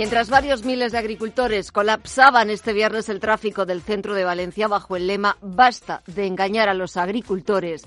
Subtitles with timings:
[0.00, 4.96] Mientras varios miles de agricultores colapsaban este viernes el tráfico del centro de Valencia bajo
[4.96, 7.82] el lema Basta de engañar a los agricultores,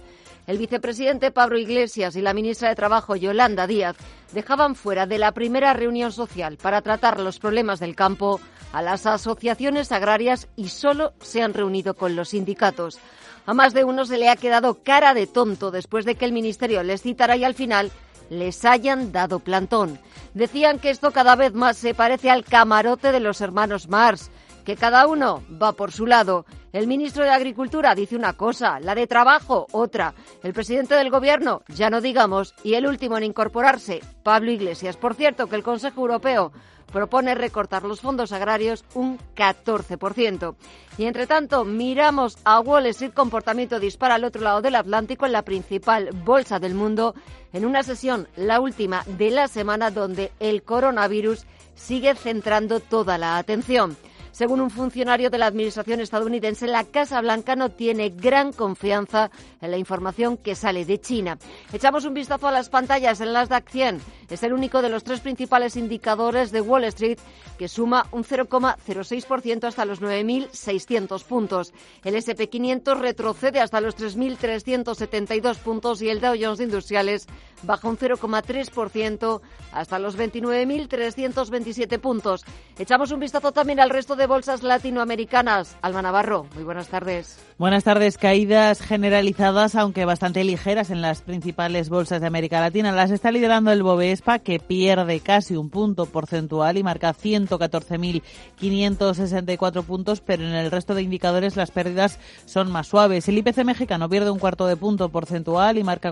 [0.45, 3.95] el vicepresidente Pablo Iglesias y la ministra de Trabajo Yolanda Díaz
[4.31, 8.39] dejaban fuera de la primera reunión social para tratar los problemas del campo
[8.73, 12.99] a las asociaciones agrarias y solo se han reunido con los sindicatos.
[13.47, 16.31] A más de uno se le ha quedado cara de tonto después de que el
[16.31, 17.91] ministerio les citara y al final
[18.39, 19.99] les hayan dado plantón.
[20.33, 24.31] Decían que esto cada vez más se parece al camarote de los hermanos Mars,
[24.65, 26.45] que cada uno va por su lado.
[26.71, 31.61] El ministro de Agricultura dice una cosa, la de Trabajo otra, el presidente del Gobierno
[31.67, 34.97] ya no digamos, y el último en incorporarse, Pablo Iglesias.
[34.97, 36.51] Por cierto, que el Consejo Europeo
[36.93, 40.55] propone recortar los fondos agrarios un 14%.
[40.97, 45.31] Y entre tanto, miramos a Wall Street comportamiento dispara al otro lado del Atlántico en
[45.31, 47.15] la principal bolsa del mundo
[47.51, 53.37] en una sesión, la última de la semana, donde el coronavirus sigue centrando toda la
[53.37, 53.97] atención.
[54.33, 59.29] Según un funcionario de la Administración estadounidense, la Casa Blanca no tiene gran confianza
[59.61, 61.37] en la información que sale de China.
[61.71, 64.01] Echamos un vistazo a las pantallas en las DAC 100.
[64.31, 67.19] Es el único de los tres principales indicadores de Wall Street
[67.59, 71.71] que suma un 0,06% hasta los 9.600 puntos.
[72.03, 77.27] El SP500 retrocede hasta los 3.372 puntos y el Dow Jones Industriales
[77.63, 82.43] baja un 0,3% hasta los 29.327 puntos.
[82.77, 85.77] Echamos un vistazo también al resto de bolsas latinoamericanas.
[85.81, 87.39] Alma Navarro, muy buenas tardes.
[87.57, 88.17] Buenas tardes.
[88.17, 92.91] Caídas generalizadas, aunque bastante ligeras en las principales bolsas de América Latina.
[92.91, 100.21] Las está liderando el Bovespa, que pierde casi un punto porcentual y marca 114.564 puntos,
[100.21, 103.27] pero en el resto de indicadores las pérdidas son más suaves.
[103.27, 106.11] El IPC mexicano pierde un cuarto de punto porcentual y marca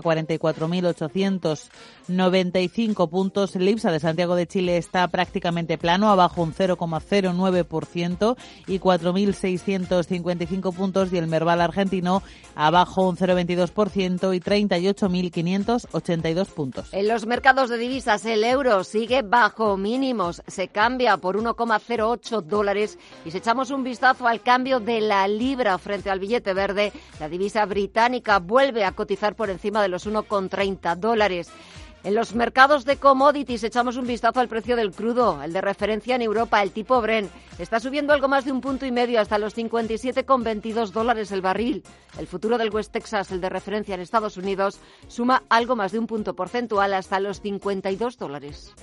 [1.42, 3.56] 44.895 puntos.
[3.56, 8.36] El IPSA de Santiago de Chile está prácticamente plano, abajo un 0,09%
[8.66, 12.22] y 4.655 puntos y el Merval argentino
[12.54, 16.88] abajo un 0,22% y 38.582 puntos.
[16.92, 22.96] En los mercados de divisas el euro sigue bajo mínimos, se cambia por 1,08 dólares
[23.24, 27.28] y si echamos un vistazo al cambio de la libra frente al billete verde, la
[27.28, 31.31] divisa británica vuelve a cotizar por encima de los 1,30 dólares.
[32.04, 36.16] En los mercados de commodities echamos un vistazo al precio del crudo, el de referencia
[36.16, 37.30] en Europa, el tipo Bren.
[37.58, 41.84] Está subiendo algo más de un punto y medio hasta los 57,22 dólares el barril.
[42.18, 46.00] El futuro del West Texas, el de referencia en Estados Unidos, suma algo más de
[46.00, 48.74] un punto porcentual hasta los 52 dólares.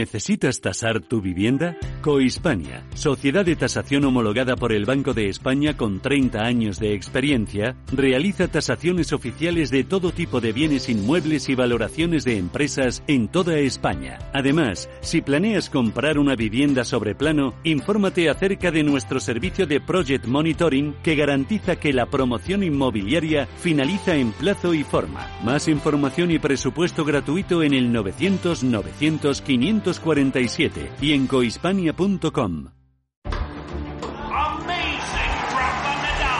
[0.00, 1.76] ¿Necesitas tasar tu vivienda?
[2.00, 7.76] Cohispania, sociedad de tasación homologada por el Banco de España con 30 años de experiencia,
[7.92, 13.58] realiza tasaciones oficiales de todo tipo de bienes inmuebles y valoraciones de empresas en toda
[13.58, 14.18] España.
[14.32, 20.24] Además, si planeas comprar una vivienda sobre plano, infórmate acerca de nuestro servicio de Project
[20.24, 25.28] Monitoring que garantiza que la promoción inmobiliaria finaliza en plazo y forma.
[25.44, 32.68] Más información y presupuesto gratuito en el 900 900 500 547 y en cohispania.com.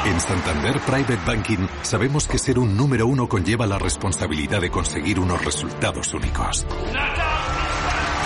[0.07, 5.21] En Santander Private Banking sabemos que ser un número uno conlleva la responsabilidad de conseguir
[5.21, 6.67] unos resultados únicos.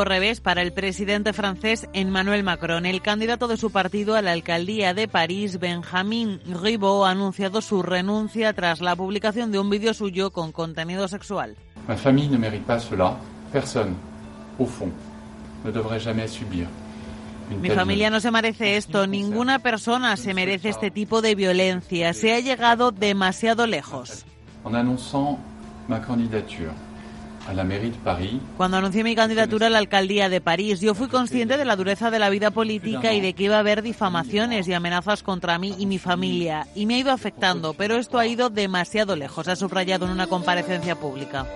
[0.00, 2.86] Nuevo revés para el presidente francés Emmanuel Macron.
[2.86, 7.82] El candidato de su partido a la alcaldía de París, Benjamin Griveaux, ha anunciado su
[7.82, 11.54] renuncia tras la publicación de un vídeo suyo con contenido sexual.
[11.86, 13.14] Ma famille ne mérite pas cela.
[13.52, 13.94] Personne,
[14.58, 14.90] au fond,
[15.66, 16.66] ne devrait jamais subir
[17.60, 22.14] Mi familia no se merece esto, ninguna persona se merece este tipo de violencia.
[22.14, 24.24] Se ha llegado demasiado lejos.
[28.56, 32.10] Cuando anuncié mi candidatura a la alcaldía de París, yo fui consciente de la dureza
[32.10, 35.74] de la vida política y de que iba a haber difamaciones y amenazas contra mí
[35.78, 36.66] y mi familia.
[36.74, 40.26] Y me ha ido afectando, pero esto ha ido demasiado lejos, ha subrayado en una
[40.26, 41.46] comparecencia pública.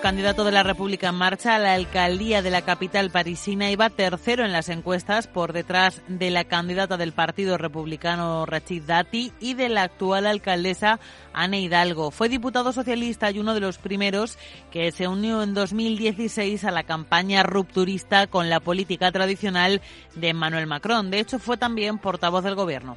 [0.00, 4.44] Candidato de la República en Marcha a la alcaldía de la capital parisina, iba tercero
[4.44, 9.68] en las encuestas por detrás de la candidata del Partido Republicano Rachid Dati y de
[9.68, 11.00] la actual alcaldesa
[11.32, 12.12] Anne Hidalgo.
[12.12, 14.38] Fue diputado socialista y uno de los primeros
[14.70, 19.82] que se unió en 2016 a la campaña rupturista con la política tradicional
[20.14, 21.10] de Emmanuel Macron.
[21.10, 22.96] De hecho, fue también portavoz del gobierno.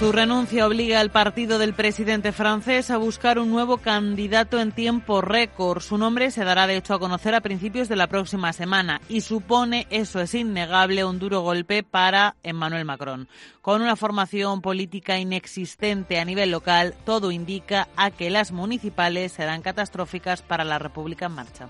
[0.00, 5.20] Su renuncia obliga al partido del presidente francés a buscar un nuevo candidato en tiempo
[5.20, 5.82] récord.
[5.82, 9.20] Su nombre se dará de hecho a conocer a principios de la próxima semana y
[9.20, 13.28] supone, eso es innegable, un duro golpe para Emmanuel Macron.
[13.60, 19.60] Con una formación política inexistente a nivel local, todo indica a que las municipales serán
[19.60, 21.68] catastróficas para la República en marcha.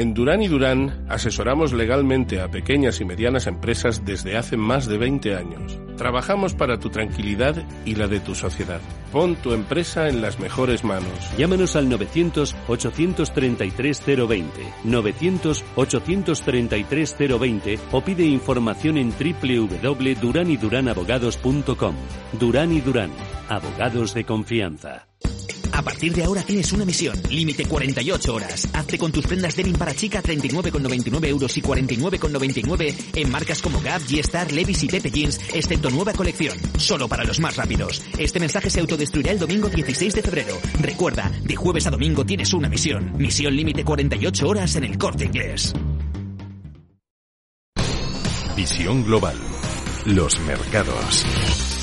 [0.00, 4.96] En Durán y Durán asesoramos legalmente a pequeñas y medianas empresas desde hace más de
[4.96, 5.78] 20 años.
[5.98, 8.80] Trabajamos para tu tranquilidad y la de tu sociedad.
[9.12, 11.12] Pon tu empresa en las mejores manos.
[11.36, 14.46] Llámanos al 900-833-020,
[14.86, 21.94] 900-833-020 o pide información en www.duranyduranabogados.com.
[22.40, 23.10] Durán y Durán,
[23.50, 25.10] abogados de confianza.
[25.72, 28.68] A partir de ahora tienes una misión, límite 48 horas.
[28.72, 34.02] Hazte con tus prendas denim para chica 39,99 euros y 49,99 en marcas como Gap,
[34.02, 36.56] G-Star, Levi's y Pepe Jeans, excepto nueva colección.
[36.76, 38.02] Solo para los más rápidos.
[38.18, 40.58] Este mensaje se autodestruirá el domingo 16 de febrero.
[40.80, 43.12] Recuerda, de jueves a domingo tienes una misión.
[43.16, 45.72] Misión límite 48 horas en el corte inglés.
[48.56, 49.36] Visión global.
[50.04, 51.79] Los mercados.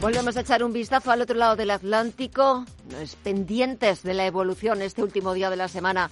[0.00, 2.64] Volvemos a echar un vistazo al otro lado del Atlántico,
[3.22, 6.10] pendientes de la evolución este último día de la semana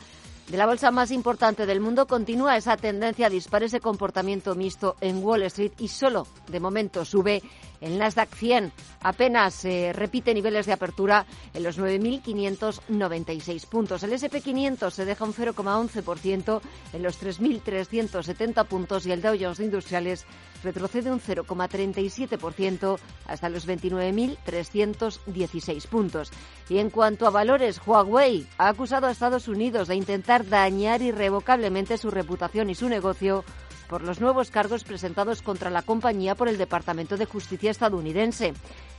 [0.48, 5.22] de la bolsa más importante del mundo continúa esa tendencia dispara ese comportamiento mixto en
[5.22, 7.42] Wall Street y solo de momento sube
[7.82, 8.72] el Nasdaq 100.
[9.02, 14.02] Apenas eh, repite niveles de apertura en los 9.596 puntos.
[14.02, 16.60] El SP500 se deja un 0,11%
[16.94, 20.26] en los 3.370 puntos y el Dow Jones Industriales
[20.62, 26.30] retrocede un 0,37% hasta los 29.316 puntos.
[26.68, 31.98] Y en cuanto a valores, Huawei ha acusado a Estados Unidos de intentar dañar irrevocablemente
[31.98, 33.44] su reputación y su negocio
[33.88, 38.52] por los nuevos cargos presentados contra la compañía por el Departamento de Justicia estadounidense,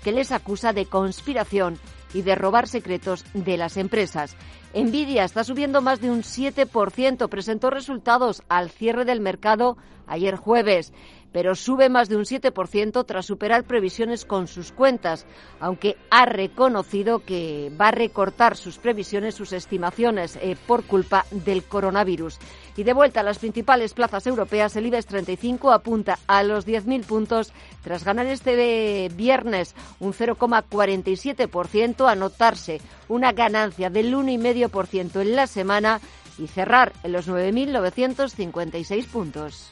[0.04, 1.78] que les acusa de conspiración
[2.14, 4.36] y de robar secretos de las empresas.
[4.74, 10.92] Nvidia está subiendo más de un 7%, presentó resultados al cierre del mercado ayer jueves
[11.32, 15.26] pero sube más de un 7% tras superar previsiones con sus cuentas,
[15.60, 21.64] aunque ha reconocido que va a recortar sus previsiones, sus estimaciones, eh, por culpa del
[21.64, 22.40] coronavirus.
[22.76, 27.04] Y de vuelta a las principales plazas europeas, el IBEX 35 apunta a los 10.000
[27.06, 36.00] puntos tras ganar este viernes un 0,47%, anotarse una ganancia del 1,5% en la semana
[36.38, 39.72] y cerrar en los 9.956 puntos.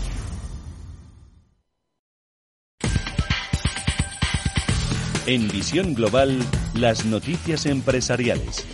[5.31, 6.37] En Visión Global,
[6.73, 8.67] las noticias empresariales.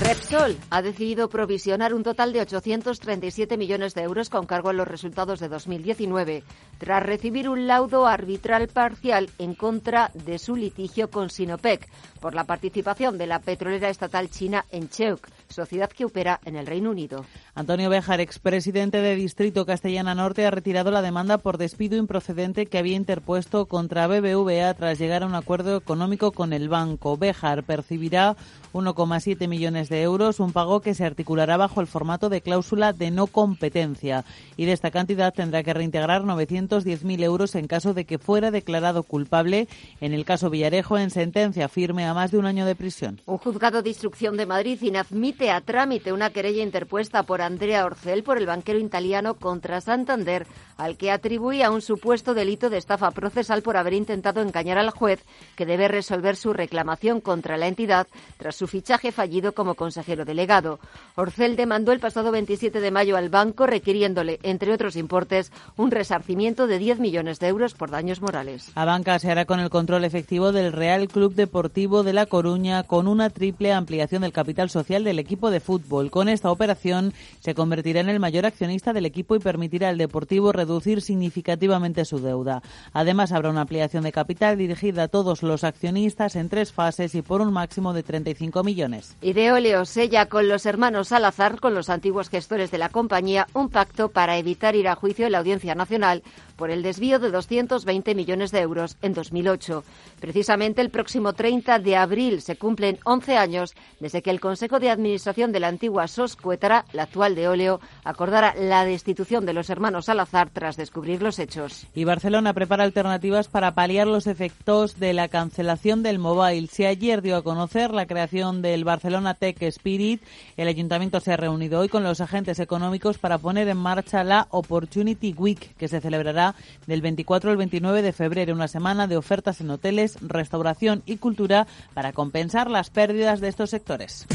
[0.00, 4.86] Repsol ha decidido provisionar un total de 837 millones de euros con cargo a los
[4.86, 6.44] resultados de 2019,
[6.78, 11.88] tras recibir un laudo arbitral parcial en contra de su litigio con Sinopec
[12.20, 16.66] por la participación de la petrolera estatal china en Cheuk, sociedad que opera en el
[16.66, 17.24] Reino Unido.
[17.54, 22.78] Antonio Béjar, expresidente de Distrito Castellana Norte, ha retirado la demanda por despido improcedente que
[22.78, 27.16] había interpuesto contra BBVA tras llegar a un acuerdo económico con el banco.
[27.16, 28.36] Béjar percibirá
[28.72, 33.10] 1,7 millones de euros, un pago que se articulará bajo el formato de cláusula de
[33.10, 34.24] no competencia
[34.56, 39.02] y de esta cantidad tendrá que reintegrar 910.000 euros en caso de que fuera declarado
[39.02, 39.68] culpable,
[40.00, 43.20] en el caso Villarejo, en sentencia firme a más de un año de prisión.
[43.26, 48.22] Un juzgado de instrucción de Madrid inadmite a trámite una querella interpuesta por Andrea Orcel
[48.22, 53.62] por el banquero italiano contra Santander, al que atribuía un supuesto delito de estafa procesal
[53.62, 55.24] por haber intentado engañar al juez
[55.56, 58.06] que debe resolver su reclamación contra la entidad
[58.36, 60.78] tras su fichaje fallido como consejero delegado.
[61.14, 66.66] Orcel demandó el pasado 27 de mayo al banco requiriéndole, entre otros importes, un resarcimiento
[66.66, 68.72] de 10 millones de euros por daños morales.
[68.74, 72.82] A banca se hará con el control efectivo del Real Club Deportivo de La Coruña
[72.82, 76.10] con una triple ampliación del capital social del equipo de fútbol.
[76.10, 80.50] Con esta operación se convertirá en el mayor accionista del equipo y permitirá al Deportivo
[80.50, 82.62] reducir significativamente su deuda.
[82.92, 87.22] Además, habrá una ampliación de capital dirigida a todos los accionistas en tres fases y
[87.22, 89.16] por un máximo de 35 millones.
[89.22, 94.08] Ideoleo sella con los hermanos Salazar, con los antiguos gestores de la compañía, un pacto
[94.08, 96.24] para evitar ir a juicio en la Audiencia Nacional
[96.60, 99.82] por el desvío de 220 millones de euros en 2008.
[100.20, 104.90] Precisamente el próximo 30 de abril se cumplen 11 años desde que el Consejo de
[104.90, 109.70] Administración de la antigua SOS Cuétara, la actual de Óleo, acordara la destitución de los
[109.70, 111.86] hermanos Salazar tras descubrir los hechos.
[111.94, 116.66] Y Barcelona prepara alternativas para paliar los efectos de la cancelación del mobile.
[116.66, 120.22] Si ayer dio a conocer la creación del Barcelona Tech Spirit,
[120.58, 124.46] el ayuntamiento se ha reunido hoy con los agentes económicos para poner en marcha la
[124.50, 126.49] Opportunity Week, que se celebrará
[126.86, 131.66] del 24 al 29 de febrero, una semana de ofertas en hoteles, restauración y cultura
[131.94, 134.26] para compensar las pérdidas de estos sectores.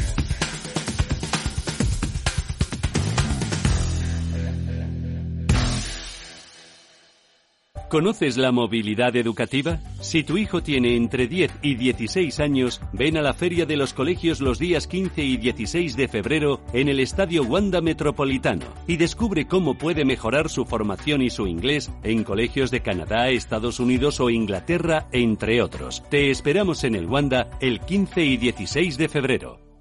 [7.89, 9.77] ¿Conoces la movilidad educativa?
[10.01, 13.93] Si tu hijo tiene entre 10 y 16 años, ven a la Feria de los
[13.93, 19.45] Colegios los días 15 y 16 de febrero en el Estadio Wanda Metropolitano y descubre
[19.45, 24.31] cómo puede mejorar su formación y su inglés en colegios de Canadá, Estados Unidos o
[24.31, 26.03] Inglaterra, entre otros.
[26.09, 29.74] Te esperamos en el Wanda el 15 y 16 de febrero.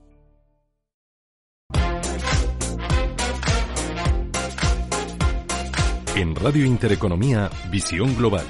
[6.16, 8.46] En Radio Intereconomía, Visión Global.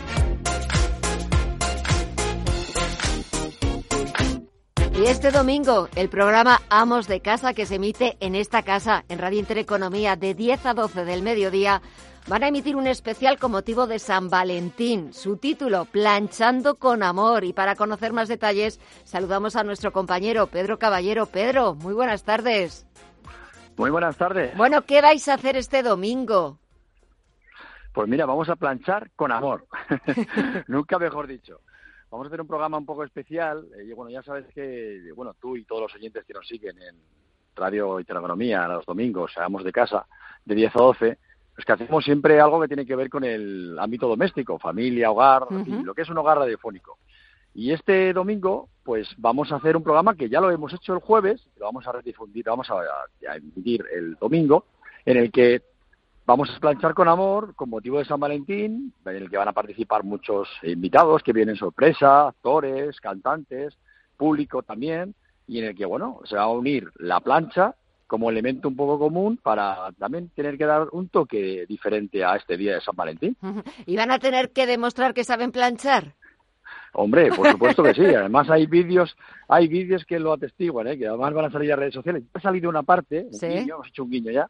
[4.94, 9.18] Y este domingo, el programa Amos de Casa, que se emite en esta casa, en
[9.18, 11.80] Radio Intereconomía, de 10 a 12 del mediodía,
[12.26, 15.14] van a emitir un especial con motivo de San Valentín.
[15.14, 17.44] Su título, Planchando con Amor.
[17.44, 21.25] Y para conocer más detalles, saludamos a nuestro compañero Pedro Caballero.
[21.25, 22.87] Pedro, muy buenas tardes.
[23.78, 24.54] Muy buenas tardes.
[24.54, 26.59] Bueno, ¿qué vais a hacer este domingo?
[27.95, 29.67] Pues mira, vamos a planchar con amor.
[30.67, 31.61] Nunca mejor dicho.
[32.11, 33.69] Vamos a hacer un programa un poco especial.
[33.79, 36.77] Eh, y bueno, ya sabes que, bueno, tú y todos los oyentes que nos siguen
[36.83, 36.97] en
[37.55, 40.07] Radio Intereconomía los domingos, seamos de casa,
[40.45, 41.19] de 10 a 12,
[41.55, 45.47] pues que hacemos siempre algo que tiene que ver con el ámbito doméstico, familia, hogar,
[45.53, 46.99] lo que es un hogar radiofónico.
[47.55, 50.99] Y este domingo, pues vamos a hacer un programa que ya lo hemos hecho el
[50.99, 52.75] jueves, lo vamos a redifundir, vamos a,
[53.31, 54.67] a emitir el domingo,
[55.05, 55.63] en el que
[56.26, 59.52] Vamos a planchar con amor con motivo de San Valentín, en el que van a
[59.52, 63.76] participar muchos invitados que vienen sorpresa, actores, cantantes,
[64.16, 65.14] público también,
[65.47, 67.75] y en el que, bueno, se va a unir la plancha
[68.07, 72.57] como elemento un poco común para también tener que dar un toque diferente a este
[72.57, 73.37] día de San Valentín.
[73.85, 76.14] ¿Y van a tener que demostrar que saben planchar?
[76.95, 78.04] Hombre, por supuesto que sí.
[78.14, 79.14] Además hay vídeos,
[79.47, 80.97] hay vídeos que lo atestiguan, ¿eh?
[80.97, 82.23] que además van a salir a redes sociales.
[82.33, 84.49] Ha salido una parte, un guiño, hemos hecho un guiño ya,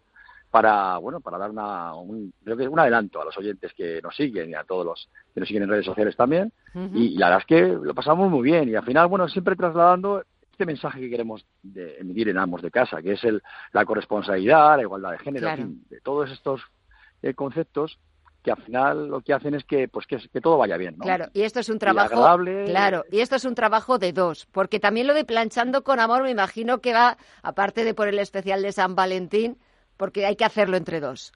[0.54, 4.14] para bueno para dar una un, creo que un adelanto a los oyentes que nos
[4.14, 6.52] siguen y a todos los que nos siguen en redes sociales también.
[6.94, 8.68] Y, la verdad es que lo pasamos muy bien.
[8.68, 12.70] Y al final bueno siempre trasladando este mensaje que queremos de emitir en ambos de
[12.70, 13.42] casa que es el
[13.72, 15.48] la corresponsabilidad la igualdad de género
[15.90, 16.60] de todos estos
[17.22, 17.98] eh, conceptos
[18.44, 21.04] que al final lo que hacen es que pues que, todo vaya bien, ¿no?
[21.04, 24.78] Claro, y esto es un trabajo claro, y esto es un trabajo de dos, porque
[24.78, 28.62] también lo de planchando con amor me imagino que va aparte de por el especial
[28.62, 29.56] de San Valentín,
[29.96, 31.32] porque hay que hacerlo entre dos.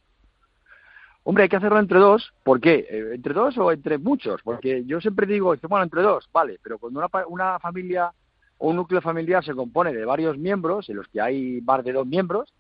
[1.25, 2.33] Hombre, hay que hacerlo entre dos.
[2.43, 2.87] ¿Por qué?
[2.89, 4.41] Eh, ¿Entre dos o entre muchos?
[4.43, 8.13] Porque yo siempre digo, bueno, entre dos, vale, pero cuando una, una familia
[8.59, 12.07] un núcleo familiar se compone de varios miembros, en los que hay más de dos
[12.07, 12.53] miembros,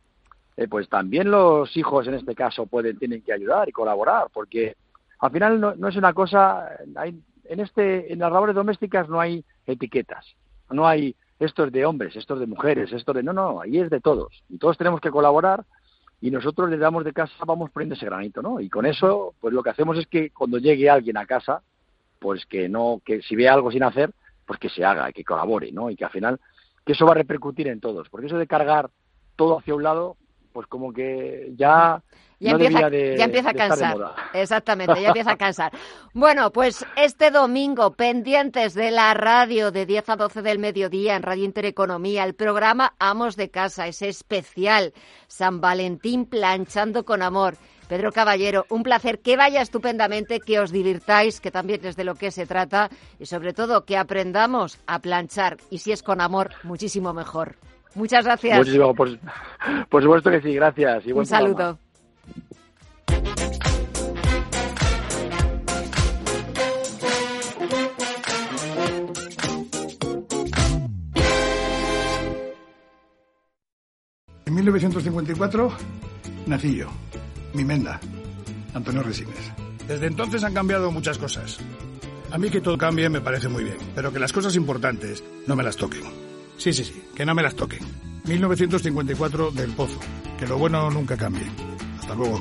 [0.57, 4.77] eh, pues también los hijos en este caso pueden tienen que ayudar y colaborar, porque
[5.19, 9.45] al final no, es una cosa, hay, en este en las labores domésticas no hay
[9.67, 10.25] etiquetas,
[10.71, 13.79] no hay esto es de hombres, esto es de mujeres, esto de no, no, ahí
[13.79, 15.65] es de todos y todos tenemos que colaborar
[16.21, 18.61] y nosotros le damos de casa vamos poniendo ese granito, ¿no?
[18.61, 21.63] Y con eso pues lo que hacemos es que cuando llegue alguien a casa,
[22.19, 24.13] pues que no que si ve algo sin hacer,
[24.47, 25.91] pues que se haga, que colabore, ¿no?
[25.91, 26.41] Y que al final,
[26.85, 28.91] que eso va a repercutir en todos, porque eso de cargar
[29.37, 30.17] todo hacia un lado,
[30.53, 32.03] pues como que ya
[32.41, 33.97] ya, empieza, ya empieza a cansar.
[34.33, 35.73] Exactamente, ya empieza a cansar.
[36.15, 41.23] Bueno, pues este domingo, pendientes de la radio de 10 a 12 del mediodía en
[41.23, 44.93] Radio Intereconomía, el programa Amos de Casa, ese especial
[45.29, 47.57] San Valentín planchando con amor.
[47.89, 52.17] Pedro Caballero, un placer que vaya estupendamente, que os divirtáis, que también es de lo
[52.17, 56.51] que se trata y sobre todo que aprendamos a planchar y si es con amor,
[56.65, 57.57] muchísimo mejor.
[57.95, 58.59] Muchas gracias.
[58.59, 59.09] Muchísimo, por,
[60.03, 61.07] supuesto que sí, gracias.
[61.07, 61.79] un saludo.
[74.47, 75.73] En 1954
[76.47, 76.87] nací yo
[77.53, 78.01] mi menda,
[78.75, 79.53] Antonio Resines.
[79.87, 81.59] Desde entonces han cambiado muchas cosas.
[82.31, 85.57] A mí que todo cambie me parece muy bien, pero que las cosas importantes no
[85.57, 86.28] me las toquen.
[86.59, 87.81] Sí, sí, sí, que no me las toquen.
[88.25, 89.99] 1954 del Pozo.
[90.39, 91.47] Que lo bueno nunca cambie.
[91.99, 92.41] Hasta luego.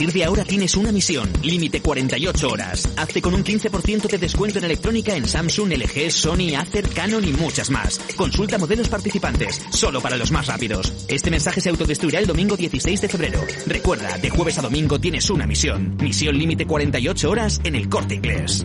[0.00, 1.30] partir de ahora tienes una misión.
[1.42, 2.88] Límite 48 horas.
[2.96, 7.34] Hazte con un 15% de descuento en electrónica en Samsung, LG, Sony, Acer, Canon y
[7.34, 7.98] muchas más.
[8.16, 9.60] Consulta modelos participantes.
[9.68, 11.04] Solo para los más rápidos.
[11.06, 13.40] Este mensaje se autodestruirá el domingo 16 de febrero.
[13.66, 15.98] Recuerda, de jueves a domingo tienes una misión.
[15.98, 18.64] Misión límite 48 horas en el corte inglés.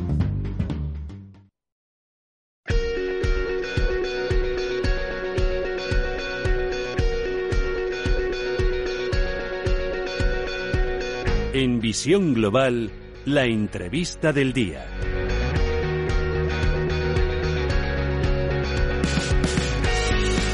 [11.86, 12.90] Visión Global,
[13.26, 14.88] la entrevista del día.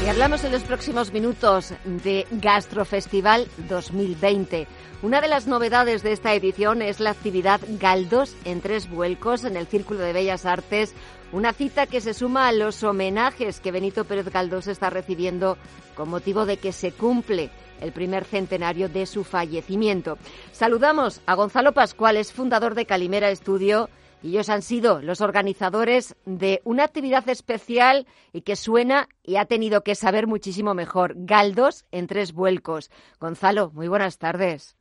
[0.04, 4.66] Y hablamos en los próximos minutos de Gastrofestival 2020.
[5.00, 9.56] Una de las novedades de esta edición es la actividad Galdos en tres vuelcos en
[9.56, 10.94] el Círculo de Bellas Artes,
[11.32, 15.56] una cita que se suma a los homenajes que Benito Pérez Galdós está recibiendo
[15.94, 17.48] con motivo de que se cumple
[17.82, 20.18] el primer centenario de su fallecimiento.
[20.52, 23.88] Saludamos a Gonzalo Pascual, es fundador de Calimera Estudio
[24.22, 29.46] y ellos han sido los organizadores de una actividad especial y que suena y ha
[29.46, 31.14] tenido que saber muchísimo mejor.
[31.16, 32.90] Galdos en tres vuelcos.
[33.20, 34.76] Gonzalo, muy buenas tardes.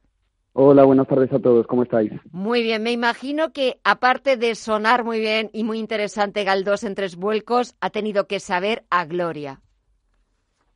[0.54, 2.12] Hola, buenas tardes a todos, ¿cómo estáis?
[2.32, 6.94] Muy bien, me imagino que aparte de sonar muy bien y muy interesante Galdos en
[6.94, 9.62] tres vuelcos, ha tenido que saber a gloria.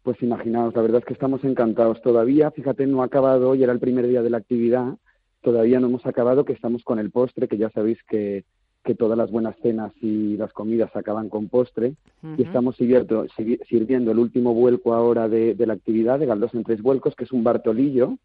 [0.05, 2.51] Pues imaginaos, la verdad es que estamos encantados todavía.
[2.51, 4.93] Fíjate, no ha acabado, hoy era el primer día de la actividad,
[5.41, 8.43] todavía no hemos acabado, que estamos con el postre, que ya sabéis que,
[8.83, 11.95] que todas las buenas cenas y las comidas acaban con postre.
[12.37, 13.25] Y estamos sirviendo,
[13.67, 17.31] sirviendo, el último vuelco ahora de, la actividad de Galdós en tres vuelcos, que es
[17.31, 18.19] un Bartolillo,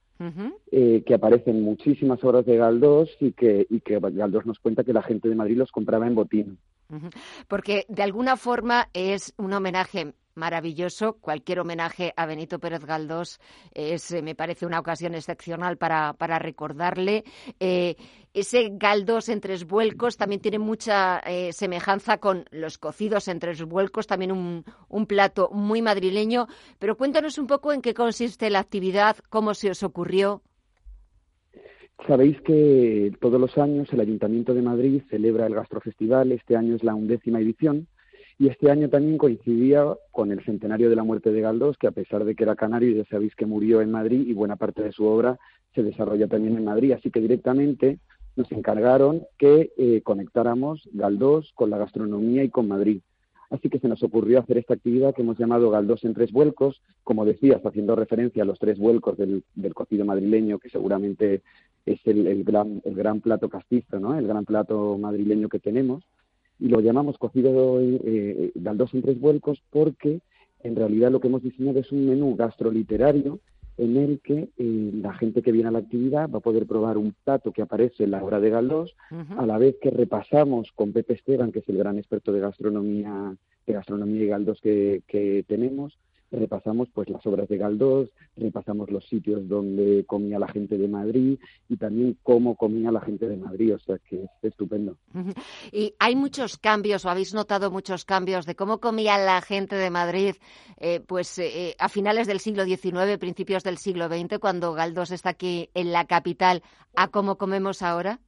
[0.70, 4.84] eh, que aparece en muchísimas obras de Galdós y que, y que Galdós nos cuenta
[4.84, 6.58] que la gente de Madrid los compraba en botín.
[7.48, 11.18] Porque de alguna forma es un homenaje maravilloso.
[11.20, 13.38] Cualquier homenaje a Benito Pérez Galdós
[13.72, 17.22] es, eh, me parece, una ocasión excepcional para, para recordarle.
[17.60, 17.94] Eh,
[18.32, 23.62] ese Galdós en tres vuelcos también tiene mucha eh, semejanza con los cocidos en tres
[23.62, 26.46] vuelcos, también un, un plato muy madrileño.
[26.78, 30.42] Pero cuéntanos un poco en qué consiste la actividad, cómo se os ocurrió.
[32.06, 36.82] Sabéis que todos los años el Ayuntamiento de Madrid celebra el Gastrofestival, este año es
[36.82, 37.88] la undécima edición,
[38.40, 41.90] y este año también coincidía con el centenario de la muerte de Galdós, que a
[41.90, 44.92] pesar de que era canario, ya sabéis que murió en Madrid y buena parte de
[44.92, 45.38] su obra
[45.74, 46.92] se desarrolla también en Madrid.
[46.92, 47.98] Así que directamente
[48.36, 53.02] nos encargaron que eh, conectáramos Galdós con la gastronomía y con Madrid.
[53.50, 56.80] Así que se nos ocurrió hacer esta actividad que hemos llamado Galdós en tres vuelcos,
[57.04, 61.42] como decías, haciendo referencia a los tres vuelcos del, cocido madrileño, que seguramente
[61.84, 64.18] es el, gran, el gran plato castizo, ¿no?
[64.18, 66.04] el gran plato madrileño que tenemos
[66.60, 70.20] y lo llamamos cocido eh, dos en tres vuelcos porque
[70.62, 73.40] en realidad lo que hemos diseñado es un menú gastroliterario
[73.78, 76.98] en el que eh, la gente que viene a la actividad va a poder probar
[76.98, 78.94] un plato que aparece en la obra de Galdós,
[79.38, 83.34] a la vez que repasamos con Pepe Esteban, que es el gran experto de gastronomía,
[83.66, 85.98] de gastronomía y Galdós que, que tenemos,
[86.30, 91.38] repasamos pues las obras de Galdós, repasamos los sitios donde comía la gente de Madrid
[91.68, 94.96] y también cómo comía la gente de Madrid, o sea que es estupendo.
[95.72, 99.90] Y hay muchos cambios, o habéis notado muchos cambios de cómo comía la gente de
[99.90, 100.34] Madrid,
[100.78, 105.30] eh, pues eh, a finales del siglo XIX, principios del siglo XX, cuando Galdós está
[105.30, 106.62] aquí en la capital,
[106.94, 108.20] a cómo comemos ahora.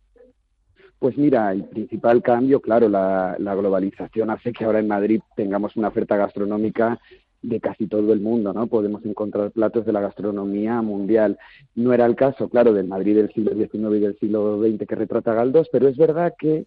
[1.02, 5.88] Pues mira, el principal cambio, claro, la, globalización hace que ahora en Madrid tengamos una
[5.88, 7.00] oferta gastronómica
[7.42, 8.66] de casi todo el mundo, ¿no?
[8.68, 11.38] Podemos encontrar platos de la gastronomía mundial.
[11.74, 14.94] No era el caso, claro, del Madrid del siglo XIX y del siglo XX que
[14.94, 16.66] retrata Galdós, pero es verdad que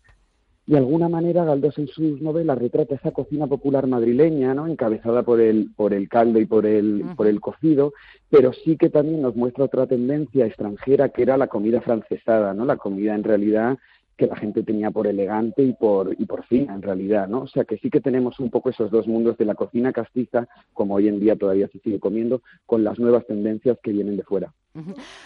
[0.67, 4.67] de alguna manera Galdós en sus novelas retrata esa cocina popular madrileña, ¿no?
[4.67, 7.93] encabezada por el, por el caldo y por el, por el cocido,
[8.29, 12.65] pero sí que también nos muestra otra tendencia extranjera que era la comida francesada, ¿no?
[12.65, 13.77] la comida en realidad
[14.17, 17.41] que la gente tenía por elegante y por, y por fina, en realidad, ¿no?
[17.41, 20.47] O sea, que sí que tenemos un poco esos dos mundos de la cocina castiza,
[20.73, 24.23] como hoy en día todavía se sigue comiendo, con las nuevas tendencias que vienen de
[24.23, 24.53] fuera.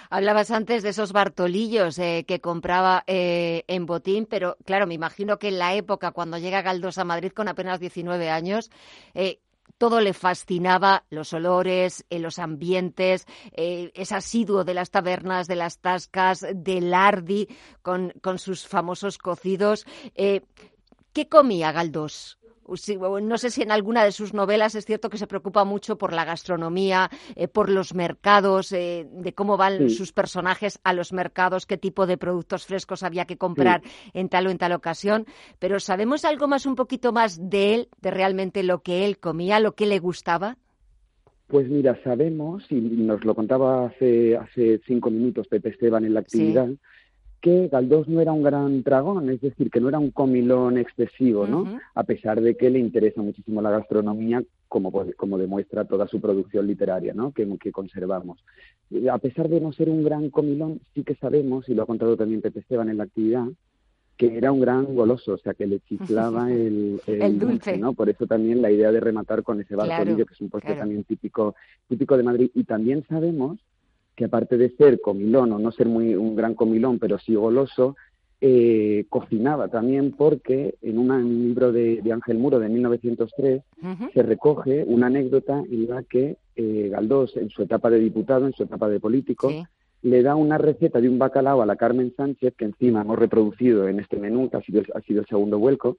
[0.09, 5.39] Hablabas antes de esos bartolillos eh, que compraba eh, en Botín, pero claro, me imagino
[5.39, 8.69] que en la época, cuando llega Galdós a Madrid con apenas 19 años,
[9.15, 9.39] eh,
[9.79, 15.55] todo le fascinaba, los olores, eh, los ambientes, eh, es asiduo de las tabernas, de
[15.55, 17.47] las tascas, del Ardi,
[17.81, 19.87] con, sus famosos cocidos.
[20.15, 20.41] Eh,
[21.13, 22.38] ¿Qué comía Galdós?
[23.21, 26.13] No sé si en alguna de sus novelas es cierto que se preocupa mucho por
[26.13, 31.65] la gastronomía, eh, por los mercados, eh, de cómo van sus personajes a los mercados,
[31.65, 33.81] qué tipo de productos frescos había que comprar
[34.13, 35.25] en tal o en tal ocasión.
[35.59, 39.59] Pero ¿sabemos algo más, un poquito más de él, de realmente lo que él comía,
[39.59, 40.57] lo que le gustaba?
[41.47, 46.19] Pues mira, sabemos, y nos lo contaba hace, hace cinco minutos Pepe Esteban en la
[46.19, 46.69] actividad,
[47.41, 51.47] que Galdós no era un gran dragón, es decir, que no era un comilón excesivo,
[51.47, 51.79] ¿no?
[51.95, 56.19] A pesar de que le interesa muchísimo la gastronomía, como, pues, como demuestra toda su
[56.19, 57.31] producción literaria, ¿no?
[57.31, 58.43] Que, que, conservamos.
[59.11, 62.17] A pesar de no ser un gran comilón, sí que sabemos, y lo ha contado
[62.17, 63.45] también Pepe Esteban en la actividad,
[64.17, 66.99] que era un gran goloso, o sea, que le chiflaba el,
[67.39, 67.93] dulce, ¿no?
[67.93, 71.05] Por eso también la idea de rematar con ese balconillo, que es un postre también
[71.05, 71.55] típico,
[71.87, 72.51] típico de Madrid.
[72.53, 73.59] Y también sabemos
[74.19, 77.95] que aparte de ser comilón o no ser muy un gran comilón, pero sí goloso,
[78.41, 83.61] eh, cocinaba también porque en, un libro de, Ángel Muro de 1903
[84.13, 88.51] se recoge una anécdota en la que eh, Galdós, en su etapa de diputado, en
[88.51, 89.49] su etapa de político,
[90.01, 93.87] le da una receta de un bacalao a la Carmen Sánchez, que encima hemos reproducido
[93.87, 95.97] en este menú, que ha sido, ha sido el segundo vuelco,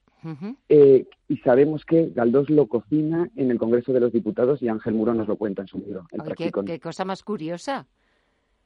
[0.69, 4.95] eh, y sabemos que Galdós lo cocina en el Congreso de los Diputados y Ángel
[4.95, 6.07] Muro nos lo cuenta en su libro.
[6.67, 7.87] qué cosa más curiosa.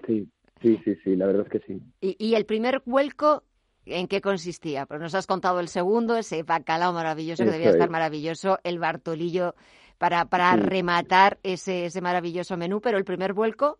[0.06, 0.28] Sí,
[0.60, 1.82] sí, sí, sí, la verdad es que sí.
[2.00, 3.44] ¿Y, el primer vuelco
[3.86, 4.86] en qué consistía?
[4.86, 9.54] Pues nos has contado el segundo, ese bacalao maravilloso que debía estar maravilloso, el bartolillo
[9.98, 13.78] para, para rematar ese, ese maravilloso menú, pero el primer vuelco.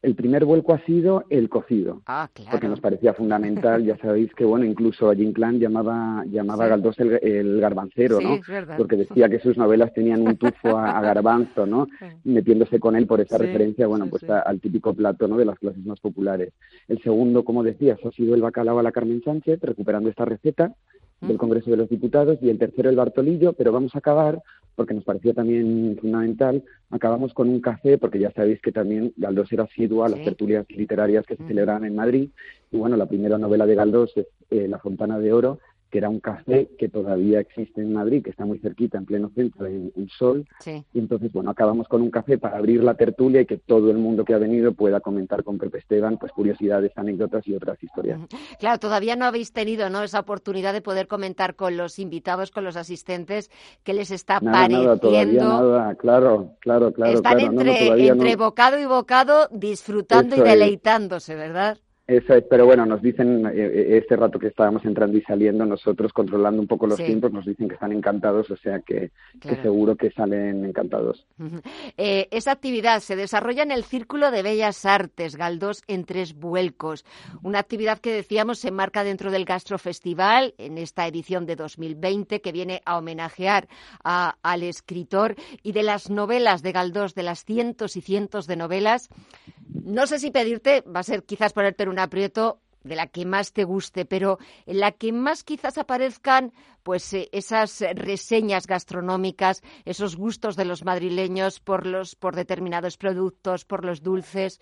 [0.00, 3.84] El primer vuelco ha sido el cocido, ah, porque nos parecía fundamental.
[3.84, 8.38] ya sabéis que, bueno, incluso a Jim Clan llamaba, llamaba a Galdós el, garbancero, ¿no?
[8.76, 11.88] Porque decía que sus novelas tenían un tufo a, garbanzo, ¿no?
[12.24, 15.36] Metiéndose con él por esa referencia, bueno, pues al típico plato, ¿no?
[15.36, 16.52] De las clases más populares.
[16.86, 20.74] El segundo, como decías, ha sido el bacalao a la Carmen Sánchez, recuperando esta receta
[21.20, 24.42] del Congreso de los Diputados y el tercero el Bartolillo, pero vamos a acabar,
[24.78, 29.52] porque nos parecía también fundamental, acabamos con un café, porque ya sabéis que también Galdós
[29.52, 32.30] era asiduo a las tertulias literarias que se celebran en Madrid,
[32.70, 35.58] y bueno, la primera novela de Galdós es eh, La Fontana de Oro,
[35.90, 39.30] que era un café que todavía existe en Madrid, que está muy cerquita, en pleno
[39.34, 40.46] centro, en, Sol.
[40.64, 43.98] Y entonces, bueno, acabamos con un café para abrir la tertulia y que todo el
[43.98, 48.20] mundo que ha venido pueda comentar con Pepe Esteban, pues curiosidades, anécdotas y otras historias.
[48.58, 50.02] Claro, todavía no habéis tenido ¿no?
[50.02, 53.50] esa oportunidad de poder comentar con los invitados, con los asistentes,
[53.82, 54.84] qué les está pareciendo.
[54.84, 57.12] Nada, todavía nada, claro, claro, claro.
[57.12, 61.78] Están entre, entre bocado y bocado disfrutando y deleitándose, ¿verdad?
[62.08, 65.66] Eso es, pero bueno, nos dicen, eh, eh, este rato que estábamos entrando y saliendo,
[65.66, 69.10] nosotros controlando un poco los tiempos, nos dicen que están encantados, o sea que,
[69.60, 71.26] seguro que salen encantados.
[71.98, 77.04] Eh, esa actividad se desarrolla en el Círculo de Bellas Artes, Galdós en tres vuelcos.
[77.42, 82.52] Una actividad que decíamos se enmarca dentro del Gastrofestival en esta edición de 2020 que
[82.52, 83.68] viene a homenajear
[84.02, 89.10] al escritor y de las novelas de Galdós, de las cientos y cientos de novelas.
[89.84, 93.26] No sé si pedirte, va a ser quizás ponerte en un aprieto de la que
[93.26, 96.52] más te guste, pero en la que más quizás aparezcan
[96.82, 103.64] pues eh, esas reseñas gastronómicas, esos gustos de los madrileños por los por determinados productos,
[103.64, 104.60] por los dulces.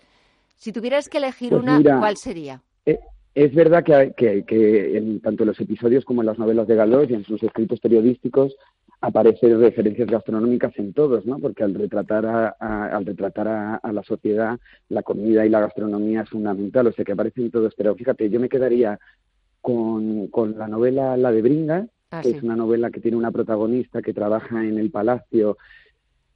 [0.55, 2.61] Si tuvieras que elegir pues una, ¿cuál sería?
[2.85, 2.99] Eh,
[3.35, 6.75] es verdad que, que, que, en tanto en los episodios como en las novelas de
[6.75, 8.55] Galdós y en sus escritos periodísticos
[9.01, 11.39] aparecen referencias gastronómicas en todos, ¿no?
[11.39, 12.49] Porque al retratar a,
[12.95, 13.47] al retratar
[13.81, 17.73] a, la sociedad, la comida y la gastronomía es fundamental, o sea que aparecen todos.
[17.75, 18.99] Pero fíjate, yo me quedaría
[19.61, 23.31] con, con la novela La de Bringa, ah, que es una novela que tiene una
[23.31, 25.57] protagonista que trabaja en el palacio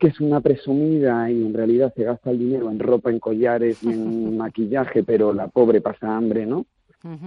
[0.01, 3.83] que es una presumida y en realidad se gasta el dinero en ropa, en collares
[3.83, 6.65] y en maquillaje, pero la pobre pasa hambre, ¿no?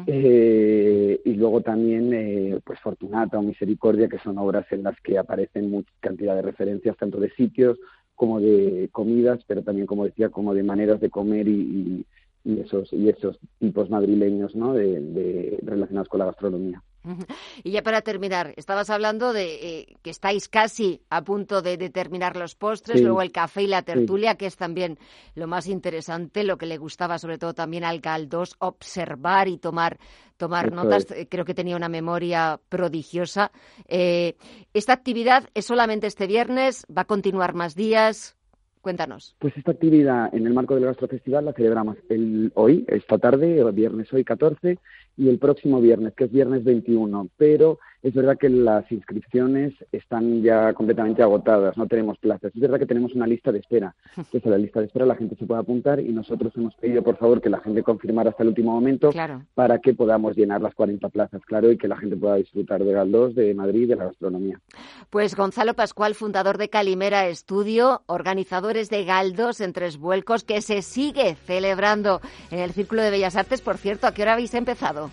[0.07, 5.19] Eh, y luego también eh, pues Fortunata o Misericordia, que son obras en las que
[5.19, 7.79] aparecen mucha cantidad de referencias tanto de sitios
[8.15, 12.05] como de comidas, pero también, como decía, como de maneras de comer y,
[12.45, 14.75] y, esos y esos tipos madrileños ¿no?
[14.75, 16.83] de relacionados con la gastronomía.
[17.65, 22.37] Y ya para terminar, estabas hablando de eh, que estáis casi a punto de, terminar
[22.37, 24.99] los postres, luego el café y la tertulia, que es también
[25.35, 29.99] lo más interesante, lo que le gustaba sobre todo también al Galdós, observar y tomar,
[30.37, 31.07] tomar notas.
[31.29, 33.51] Creo que tenía una memoria prodigiosa.
[33.87, 34.37] Eh,
[34.73, 36.87] ¿Esta actividad es solamente este viernes?
[36.95, 38.37] ¿Va a continuar más días?
[38.85, 39.35] Cuéntanos.
[39.39, 44.13] Pues esta actividad en el marco del Gastrofestival la celebramos el, hoy, esta tarde, viernes
[44.13, 44.79] hoy 14,
[45.17, 47.29] y el próximo viernes, que es viernes 21.
[47.37, 52.53] Pero es verdad que las inscripciones están ya completamente agotadas, no tenemos plazas.
[52.55, 53.95] Es verdad que tenemos una lista de espera.
[54.17, 57.17] Entonces, la lista de espera la gente se puede apuntar y nosotros hemos pedido, por
[57.17, 59.11] favor, que la gente confirmara hasta el último momento
[59.55, 62.93] para que podamos llenar las 40 plazas, claro, y que la gente pueda disfrutar de
[62.93, 64.61] Galdós, de Madrid, de la gastronomía.
[65.09, 70.83] Pues Gonzalo Pascual, fundador de Calimera Estudio, organizadores de Galdós en Tres Vuelcos, que se
[70.83, 73.63] sigue celebrando en el Círculo de Bellas Artes.
[73.63, 75.04] Por cierto, ¿a qué hora habéis empezado?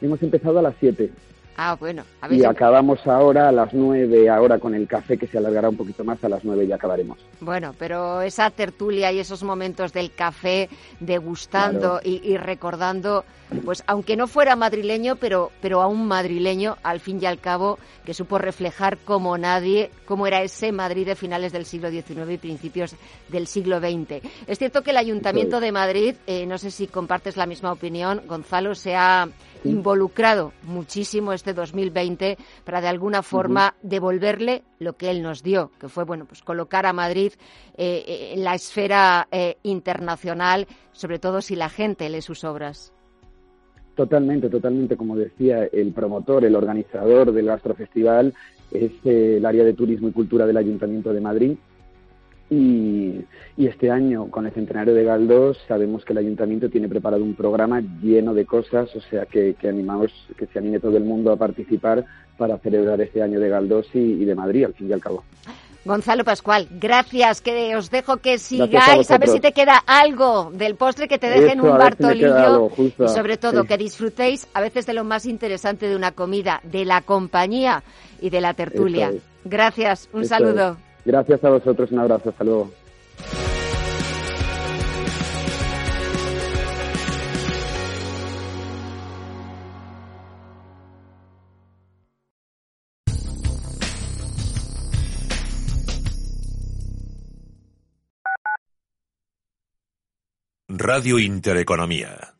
[0.00, 1.10] Hemos empezado a las 7.
[1.62, 2.04] Ah, bueno.
[2.30, 6.02] y acabamos ahora a las nueve, ahora con el café que se alargará un poquito
[6.04, 7.18] más, a las nueve ya acabaremos.
[7.38, 13.26] Bueno, pero esa tertulia y esos momentos del café degustando y, recordando,
[13.64, 17.78] pues aunque no fuera madrileño, pero, pero a un madrileño, al fin y al cabo,
[18.04, 22.38] que supo reflejar como nadie cómo era ese Madrid de finales del siglo XIX y
[22.38, 22.94] principios
[23.28, 24.22] del siglo XX.
[24.46, 28.22] Es cierto que el Ayuntamiento de Madrid, eh, no sé si compartes la misma opinión,
[28.26, 29.28] Gonzalo, se ha
[29.64, 35.88] involucrado muchísimo este 2020 para de alguna forma devolverle lo que él nos dio, que
[35.88, 37.32] fue bueno pues colocar a Madrid
[37.76, 42.92] eh, eh, en la esfera eh, internacional, sobre todo si la gente lee sus obras.
[43.94, 44.96] Totalmente, totalmente.
[44.96, 48.32] Como decía, el promotor, el organizador del Gastrofestival
[48.70, 51.56] es el área de turismo y cultura del Ayuntamiento de Madrid
[52.50, 53.24] y,
[53.56, 57.80] este año, con el centenario de Galdós, sabemos que el ayuntamiento tiene preparado un programa
[58.02, 62.04] lleno de cosas, o sea que, animamos que se anime todo el mundo a participar
[62.36, 65.22] para celebrar este año de Galdós y, de Madrid, al fin y al cabo.
[65.84, 70.74] Gonzalo Pascual, gracias, que os dejo que sigáis, a, ver si te queda algo del
[70.74, 75.04] postre que te dejen un Bartolillo y sobre todo que disfrutéis a veces de lo
[75.04, 77.82] más interesante de una comida, de la compañía
[78.20, 79.10] y de la tertulia.
[79.44, 80.76] Gracias, un saludo.
[81.04, 82.70] Gracias a vosotros, un abrazo, hasta luego.
[100.82, 102.39] Radio Intereconomía.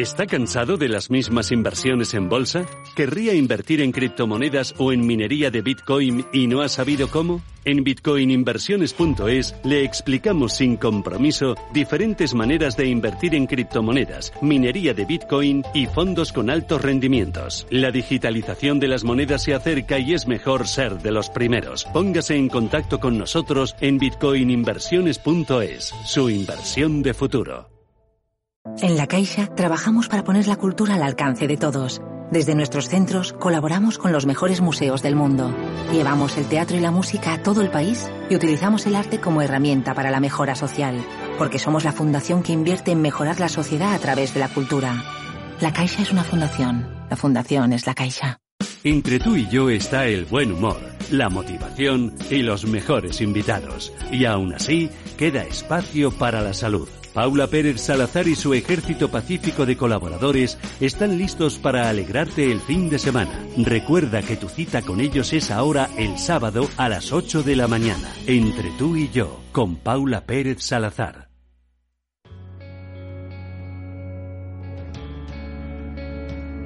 [0.00, 2.64] ¿Está cansado de las mismas inversiones en bolsa?
[2.96, 7.42] ¿Querría invertir en criptomonedas o en minería de Bitcoin y no ha sabido cómo?
[7.66, 15.64] En bitcoininversiones.es le explicamos sin compromiso diferentes maneras de invertir en criptomonedas, minería de Bitcoin
[15.74, 17.66] y fondos con altos rendimientos.
[17.68, 21.84] La digitalización de las monedas se acerca y es mejor ser de los primeros.
[21.92, 27.69] Póngase en contacto con nosotros en bitcoininversiones.es, su inversión de futuro.
[28.82, 32.02] En La Caixa trabajamos para poner la cultura al alcance de todos.
[32.30, 35.56] Desde nuestros centros colaboramos con los mejores museos del mundo.
[35.92, 39.40] Llevamos el teatro y la música a todo el país y utilizamos el arte como
[39.40, 41.02] herramienta para la mejora social,
[41.38, 45.04] porque somos la fundación que invierte en mejorar la sociedad a través de la cultura.
[45.60, 46.86] La Caixa es una fundación.
[47.08, 48.40] La fundación es la Caixa.
[48.84, 53.90] Entre tú y yo está el buen humor, la motivación y los mejores invitados.
[54.12, 56.88] Y aún así, queda espacio para la salud.
[57.14, 62.88] Paula Pérez Salazar y su ejército pacífico de colaboradores están listos para alegrarte el fin
[62.88, 63.46] de semana.
[63.56, 67.66] Recuerda que tu cita con ellos es ahora el sábado a las 8 de la
[67.66, 71.28] mañana, entre tú y yo, con Paula Pérez Salazar.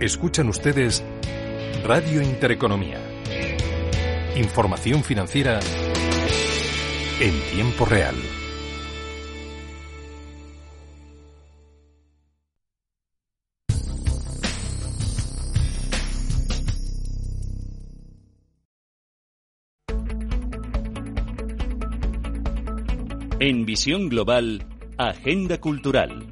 [0.00, 1.02] Escuchan ustedes
[1.84, 2.98] Radio Intereconomía.
[4.36, 5.60] Información financiera
[7.20, 8.14] en tiempo real.
[23.46, 26.26] En Visión Global, Agenda Cultural.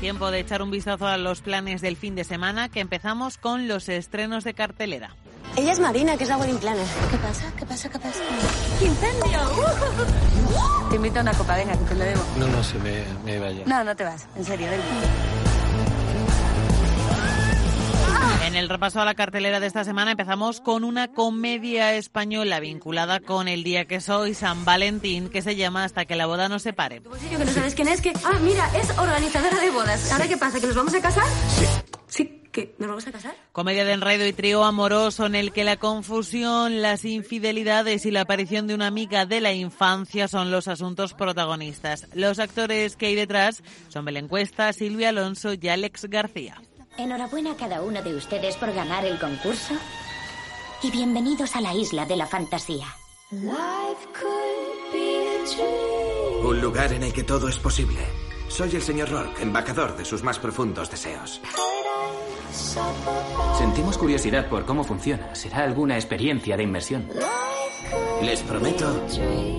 [0.00, 3.66] Tiempo de echar un vistazo a los planes del fin de semana, que empezamos con
[3.66, 5.16] los estrenos de cartelera.
[5.56, 6.84] Ella es Marina, que es la wedding planner.
[7.10, 7.52] ¿Qué pasa?
[7.58, 7.88] ¿Qué pasa?
[7.88, 8.22] ¿Qué pasa?
[8.82, 9.38] ¡Incendio!
[10.90, 12.22] Te invito a una copa, venga, que te lo debo.
[12.36, 13.62] No, no, se me, me vaya.
[13.64, 15.43] No, no te vas, en serio, ven.
[18.54, 23.18] En el repaso a la cartelera de esta semana empezamos con una comedia española vinculada
[23.18, 26.60] con el día que soy, San Valentín, que se llama Hasta que la boda no
[26.60, 27.02] se pare.
[27.32, 28.12] Yo que no sabes quién es, que...
[28.22, 30.12] Ah, mira, es organizadora de bodas.
[30.12, 30.60] ¿Ahora qué pasa?
[30.60, 31.24] ¿Que nos vamos a casar?
[31.48, 31.64] Sí.
[32.06, 33.34] Sí, ¿que nos vamos a casar?
[33.50, 38.20] Comedia de enredo y trío amoroso en el que la confusión, las infidelidades y la
[38.20, 42.06] aparición de una amiga de la infancia son los asuntos protagonistas.
[42.14, 46.62] Los actores que hay detrás son Belén Cuesta, Silvia Alonso y Alex García.
[46.96, 49.74] Enhorabuena a cada uno de ustedes por ganar el concurso
[50.82, 52.86] y bienvenidos a la isla de la fantasía.
[56.42, 57.98] Un lugar en el que todo es posible.
[58.48, 61.40] Soy el señor Rourke, embajador de sus más profundos deseos.
[63.58, 65.34] Sentimos curiosidad por cómo funciona.
[65.34, 67.08] Será alguna experiencia de inmersión.
[68.22, 69.06] Les prometo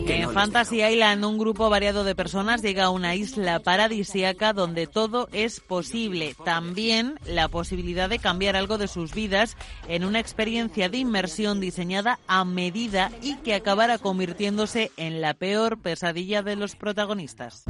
[0.07, 3.59] que En no les Fantasy Island, un grupo variado de personas llega a una isla
[3.59, 6.35] paradisíaca donde todo es posible.
[6.43, 9.55] También la posibilidad de cambiar algo de sus vidas
[9.87, 15.77] en una experiencia de inmersión diseñada a medida y que acabará convirtiéndose en la peor
[15.77, 17.65] pesadilla de los protagonistas.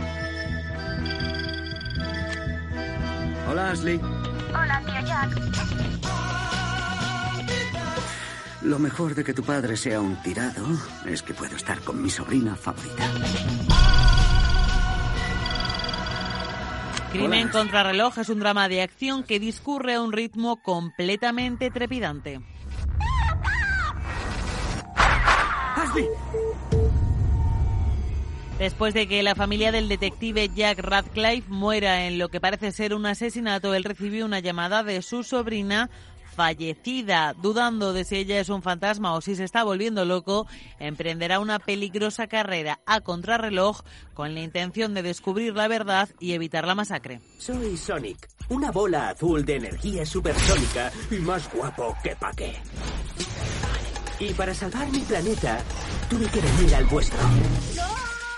[3.49, 3.99] Hola, Ashley.
[4.57, 5.29] Hola, tío Jack.
[8.61, 10.65] Lo mejor de que tu padre sea un tirado
[11.05, 13.03] es que puedo estar con mi sobrina favorita.
[17.11, 22.41] Crimen contra reloj es un drama de acción que discurre a un ritmo completamente trepidante.
[28.59, 32.93] Después de que la familia del detective Jack Radcliffe muera en lo que parece ser
[32.93, 35.89] un asesinato, él recibió una llamada de su sobrina
[36.35, 37.33] fallecida.
[37.33, 40.47] Dudando de si ella es un fantasma o si se está volviendo loco,
[40.79, 43.81] emprenderá una peligrosa carrera a contrarreloj
[44.13, 47.19] con la intención de descubrir la verdad y evitar la masacre.
[47.37, 52.55] Soy Sonic, una bola azul de energía supersónica y más guapo que pa' qué.
[54.19, 55.59] Y para salvar mi planeta,
[56.09, 57.19] tuve que venir al vuestro.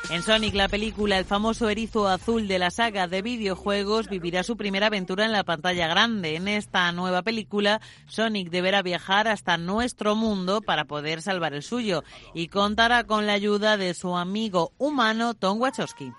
[0.09, 4.55] En Sonic, la película, el famoso erizo azul de la saga de videojuegos vivirá su
[4.55, 6.37] primera aventura en la pantalla grande.
[6.37, 12.05] En esta nueva película, Sonic deberá viajar hasta nuestro mundo para poder salvar el suyo
[12.33, 16.13] y contará con la ayuda de su amigo humano Tom Wachowski.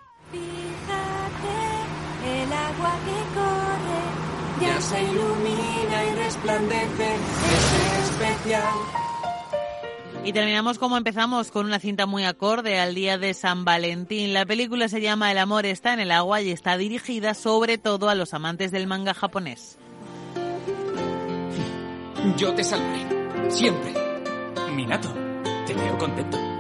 [2.27, 9.08] El agua que corre ya se ilumina y resplandece, es especial.
[10.29, 14.35] Y terminamos como empezamos, con una cinta muy acorde al día de San Valentín.
[14.35, 18.11] La película se llama El amor está en el agua y está dirigida sobre todo
[18.11, 19.79] a los amantes del manga japonés.
[22.37, 23.51] Yo te salvaré.
[23.51, 23.95] Siempre.
[24.75, 25.09] Minato,
[25.67, 26.58] te veo contento.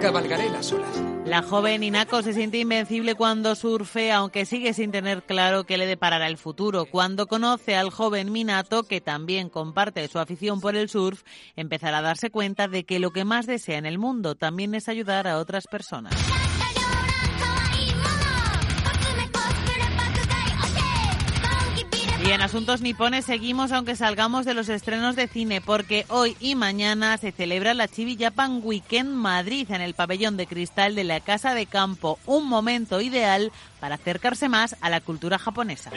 [0.00, 1.02] Cabalgaré las olas.
[1.26, 5.86] La joven Inako se siente invencible cuando surfe, aunque sigue sin tener claro qué le
[5.86, 6.86] deparará el futuro.
[6.86, 11.22] Cuando conoce al joven Minato, que también comparte su afición por el surf,
[11.56, 14.88] empezará a darse cuenta de que lo que más desea en el mundo también es
[14.88, 16.14] ayudar a otras personas.
[22.30, 26.54] Y en asuntos nipones seguimos aunque salgamos de los estrenos de cine porque hoy y
[26.54, 31.18] mañana se celebra la Chibi Japan Weekend Madrid en el pabellón de cristal de la
[31.18, 35.90] Casa de Campo, un momento ideal para acercarse más a la cultura japonesa.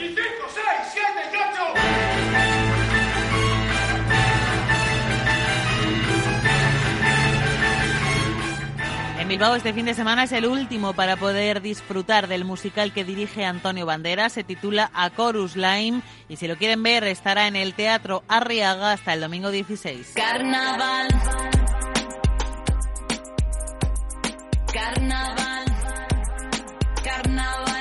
[9.24, 13.04] En Bilbao este fin de semana es el último para poder disfrutar del musical que
[13.04, 14.34] dirige Antonio Banderas.
[14.34, 18.92] Se titula A Chorus Line y si lo quieren ver estará en el Teatro Arriaga
[18.92, 20.12] hasta el domingo 16.
[20.14, 21.08] Carnaval.
[24.70, 25.64] Carnaval.
[27.02, 27.73] carnaval.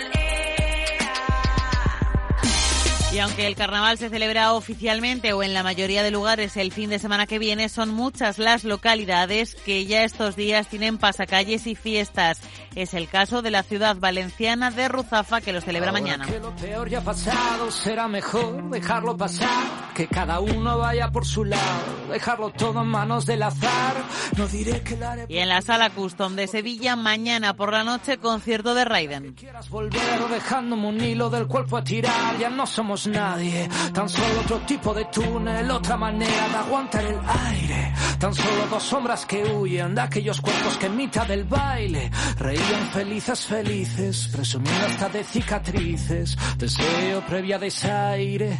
[3.13, 6.89] Y aunque el carnaval se celebra oficialmente o en la mayoría de lugares el fin
[6.89, 11.75] de semana que viene, son muchas las localidades que ya estos días tienen pasacalles y
[11.75, 12.41] fiestas.
[12.73, 16.25] Es el caso de la ciudad valenciana de Ruzafa que los celebra mañana.
[16.25, 21.45] Que lo peor ya pasado, será mejor dejarlo pasar, que cada uno vaya por su
[21.45, 23.95] lado, dejarlo todo en manos del azar.
[24.37, 27.83] No diré que la haré Y en la sala Custom de Sevilla, mañana por la
[27.83, 29.35] noche, concierto de Raiden.
[29.69, 34.59] volver dejándome un hilo del cuerpo a tirar, ya no somos nadie, tan solo otro
[34.59, 39.95] tipo de túnel, otra manera de aguantar el aire, tan solo dos sombras que huyen
[39.95, 46.37] de aquellos cuerpos que en mitad del baile reían felices, felices, presumiendo hasta de cicatrices,
[46.57, 48.57] deseo previa desaire,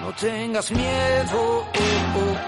[0.00, 1.66] no tengas miedo, oh,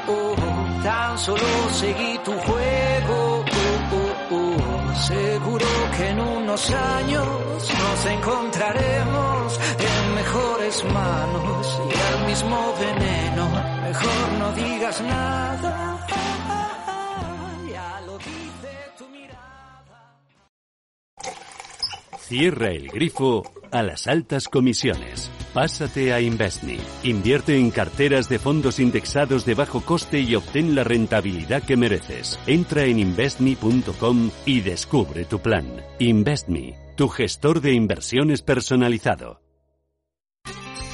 [0.08, 3.94] oh, oh, tan solo seguí tu juego, oh,
[4.32, 4.94] oh, oh.
[5.06, 5.66] seguro
[5.96, 7.26] que en unos años
[7.78, 9.60] nos encontraremos.
[9.78, 13.50] en mejores manos y al mismo veneno,
[13.82, 16.06] mejor no digas nada.
[17.68, 20.20] Ya lo dice tu mirada.
[22.20, 23.42] Cierra el grifo
[23.72, 25.30] a las altas comisiones.
[25.52, 26.78] Pásate a Investme.
[27.02, 32.38] Invierte en carteras de fondos indexados de bajo coste y obtén la rentabilidad que mereces.
[32.46, 35.66] Entra en investme.com y descubre tu plan.
[35.98, 39.42] Investme, tu gestor de inversiones personalizado.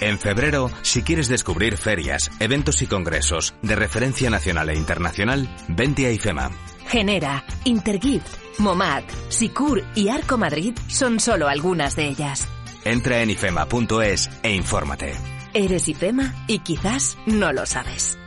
[0.01, 6.07] En febrero, si quieres descubrir ferias, eventos y congresos de referencia nacional e internacional, vente
[6.07, 6.51] a IFEMA.
[6.89, 12.49] Genera, Intergift, Momad, Sicur y Arco Madrid son solo algunas de ellas.
[12.85, 15.15] Entra en ifema.es e infórmate.
[15.53, 18.19] Eres IFEMA y quizás no lo sabes.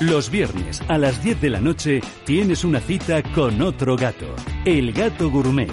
[0.00, 4.26] Los viernes a las 10 de la noche tienes una cita con otro gato,
[4.64, 5.72] el gato gourmet.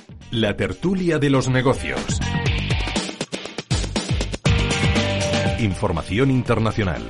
[0.31, 1.99] la tertulia de los negocios.
[5.59, 7.01] Información internacional.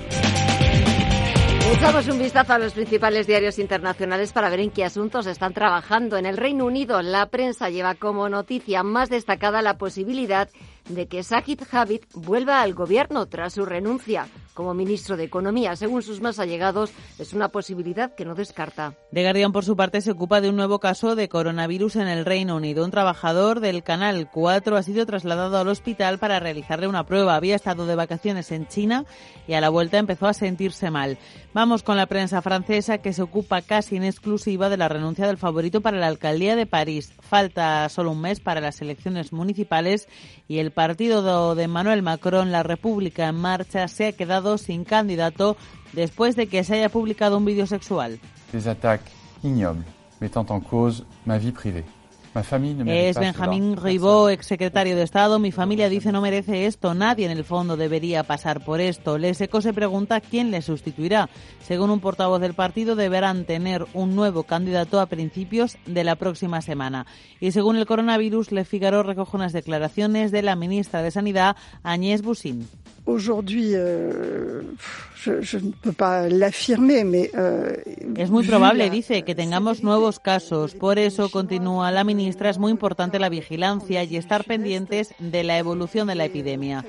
[1.76, 6.18] Echamos un vistazo a los principales diarios internacionales para ver en qué asuntos están trabajando.
[6.18, 10.50] En el Reino Unido, la prensa lleva como noticia más destacada la posibilidad
[10.90, 15.76] de que Sajid Javid vuelva al gobierno tras su renuncia como ministro de Economía.
[15.76, 18.96] Según sus más allegados, es una posibilidad que no descarta.
[19.14, 22.26] The Guardian, por su parte, se ocupa de un nuevo caso de coronavirus en el
[22.26, 22.84] Reino Unido.
[22.84, 27.36] Un trabajador del Canal 4 ha sido trasladado al hospital para realizarle una prueba.
[27.36, 29.06] Había estado de vacaciones en China
[29.48, 31.18] y a la vuelta empezó a sentirse mal.
[31.54, 35.38] Vamos con la prensa francesa que se ocupa casi en exclusiva de la renuncia del
[35.38, 37.14] favorito para la alcaldía de París.
[37.20, 40.08] Falta solo un mes para las elecciones municipales
[40.48, 45.58] y el partido de Emmanuel Macron, la República en Marcha, se ha quedado sin candidato
[45.94, 48.20] después de que se haya publicado un vídeo sexual.
[48.52, 49.12] Des attaques
[49.44, 49.86] ignobles
[50.20, 51.86] mettant en cause ma vie privée.
[52.34, 53.76] Es Benjamín.
[53.76, 55.38] Ribó, exsecretario de Estado.
[55.38, 56.94] Mi familia dice no merece esto.
[56.94, 59.18] Nadie en el fondo debería pasar por esto.
[59.18, 61.30] Les Eco se pregunta quién le sustituirá.
[61.62, 66.62] Según un portavoz del partido, deberán tener un nuevo candidato a principios de la próxima
[66.62, 67.06] semana.
[67.42, 72.22] Y según el coronavirus, Le Figaro recoge unas declaraciones de la ministra de Sanidad, Agnès
[72.22, 72.66] Buzyn.
[73.06, 74.62] Aujourd'hui, euh,
[75.24, 77.30] je, je ne peux pas l'affirmer, mais...
[77.36, 77.76] euh,
[78.18, 80.74] Es muy probable, la- dice, que tengamos nuevos casos.
[80.76, 85.58] Por eso, continúa la ministra, es muy importante la vigilancia y estar pendientes de la
[85.58, 86.84] evolución de la epidemia.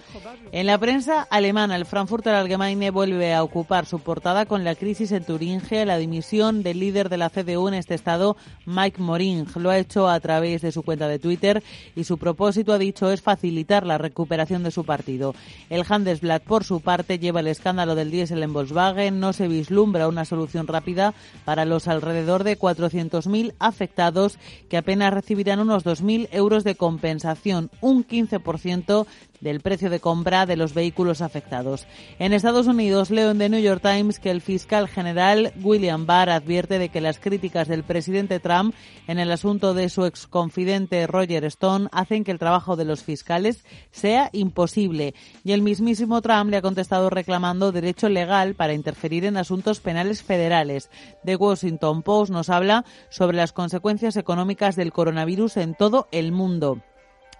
[0.51, 5.13] En la prensa alemana, el Frankfurter Allgemeine vuelve a ocupar su portada con la crisis
[5.13, 9.47] en Turingia, la dimisión del líder de la CDU en este estado, Mike Moring.
[9.57, 11.63] Lo ha hecho a través de su cuenta de Twitter
[11.95, 15.35] y su propósito, ha dicho, es facilitar la recuperación de su partido.
[15.71, 19.21] El Handelsblatt, por su parte, lleva el escándalo del diésel en Volkswagen.
[19.21, 21.15] No se vislumbra una solución rápida
[21.45, 28.07] para los alrededor de 400.000 afectados que apenas recibirán unos 2.000 euros de compensación, un
[28.07, 29.07] 15%
[29.43, 31.87] del precio de compra de los vehículos afectados.
[32.19, 36.31] En Estados Unidos, leo en The New York Times que el fiscal general William Barr
[36.31, 38.75] advierte de que las críticas del presidente Trump
[39.07, 43.65] en el asunto de su exconfidente Roger Stone hacen que el trabajo de los fiscales
[43.91, 45.15] sea imposible.
[45.45, 50.23] Y el mismísimo Trump le ha contestado reclamando derecho legal para interferir en asuntos penales
[50.23, 50.89] federales.
[51.25, 56.81] The Washington Post nos habla sobre las consecuencias económicas del coronavirus en todo el mundo.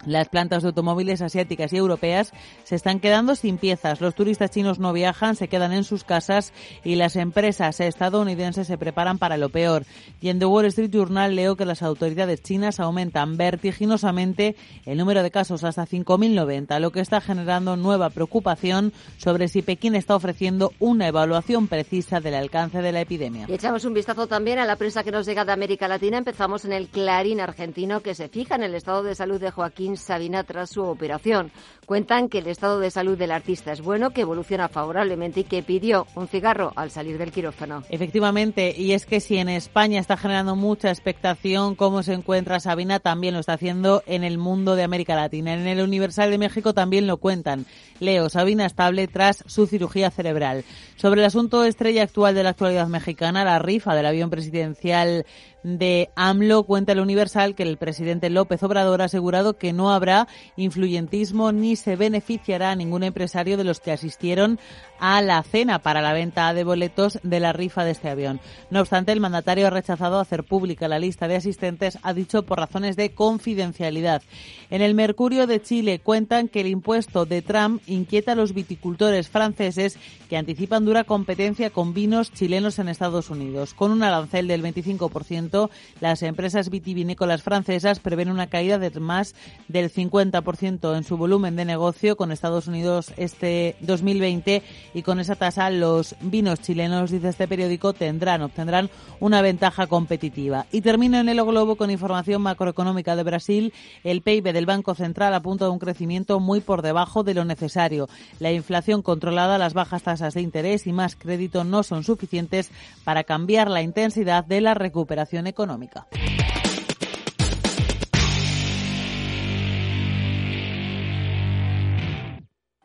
[0.05, 2.33] Las plantas de automóviles asiáticas y europeas
[2.65, 4.01] se están quedando sin piezas.
[4.01, 6.51] Los turistas chinos no viajan, se quedan en sus casas
[6.83, 9.85] y las empresas estadounidenses se preparan para lo peor.
[10.19, 15.23] Y en The Wall Street Journal leo que las autoridades chinas aumentan vertiginosamente el número
[15.23, 20.73] de casos hasta 5.090, lo que está generando nueva preocupación sobre si Pekín está ofreciendo
[20.79, 23.45] una evaluación precisa del alcance de la epidemia.
[23.47, 26.17] Y echamos un vistazo también a la prensa que nos llega de América Latina.
[26.17, 29.92] Empezamos en el Clarín argentino que se fija en el estado de salud de Joaquín
[29.97, 31.51] Sabina tras su operación.
[31.85, 35.63] Cuentan que el estado de salud del artista es bueno, que evoluciona favorablemente y que
[35.63, 37.83] pidió un cigarro al salir del quirófano.
[37.89, 42.99] Efectivamente, y es que si en España está generando mucha expectación cómo se encuentra Sabina,
[42.99, 45.53] también lo está haciendo en el mundo de América Latina.
[45.53, 47.65] En el Universal de México también lo cuentan.
[47.99, 50.63] Leo, Sabina estable tras su cirugía cerebral.
[50.95, 55.25] Sobre el asunto estrella actual de la actualidad mexicana, la rifa del avión presidencial
[55.63, 60.27] de AMLO cuenta el Universal que el presidente López Obrador ha asegurado que no habrá
[60.55, 64.59] influyentismo ni se beneficiará a ningún empresario de los que asistieron
[64.99, 68.39] a la cena para la venta de boletos de la rifa de este avión.
[68.69, 72.59] No obstante, el mandatario ha rechazado hacer pública la lista de asistentes, ha dicho por
[72.59, 74.21] razones de confidencialidad.
[74.69, 79.29] En el Mercurio de Chile cuentan que el impuesto de Trump inquieta a los viticultores
[79.29, 79.97] franceses
[80.29, 83.73] que anticipan dura competencia con vinos chilenos en Estados Unidos.
[83.73, 85.52] Con un arancel del 25%,
[85.99, 89.35] las empresas vitivinícolas francesas prevén una caída de más
[89.67, 95.35] del 50% en su volumen de negocio con Estados Unidos este 2020 y con esa
[95.35, 98.89] tasa los vinos chilenos, dice este periódico, tendrán, obtendrán
[99.19, 100.65] una ventaja competitiva.
[100.71, 103.73] Y termino en el globo con información macroeconómica de Brasil.
[104.03, 108.09] El PIB del Banco Central apunta a un crecimiento muy por debajo de lo necesario.
[108.39, 112.71] La inflación controlada, las bajas tasas de interés y más crédito no son suficientes
[113.03, 116.07] para cambiar la intensidad de la recuperación económica.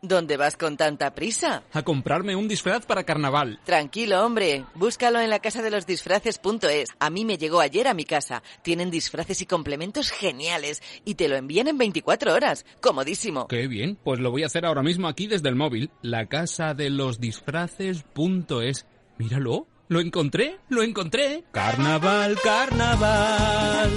[0.00, 1.64] ¿Dónde vas con tanta prisa?
[1.72, 3.58] A comprarme un disfraz para carnaval.
[3.64, 4.64] Tranquilo, hombre.
[4.74, 6.90] Búscalo en la casa de los disfraces.es.
[7.00, 8.42] A mí me llegó ayer a mi casa.
[8.62, 12.64] Tienen disfraces y complementos geniales y te lo envían en 24 horas.
[12.80, 13.48] Comodísimo.
[13.48, 13.98] Qué bien.
[14.02, 15.90] Pues lo voy a hacer ahora mismo aquí desde el móvil.
[16.00, 18.86] La casa de los disfraces.es.
[19.18, 19.66] Míralo.
[19.88, 21.44] Lo encontré, lo encontré.
[21.50, 23.90] Carnaval, carnaval.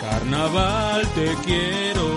[0.00, 2.08] Carnaval, te quiero.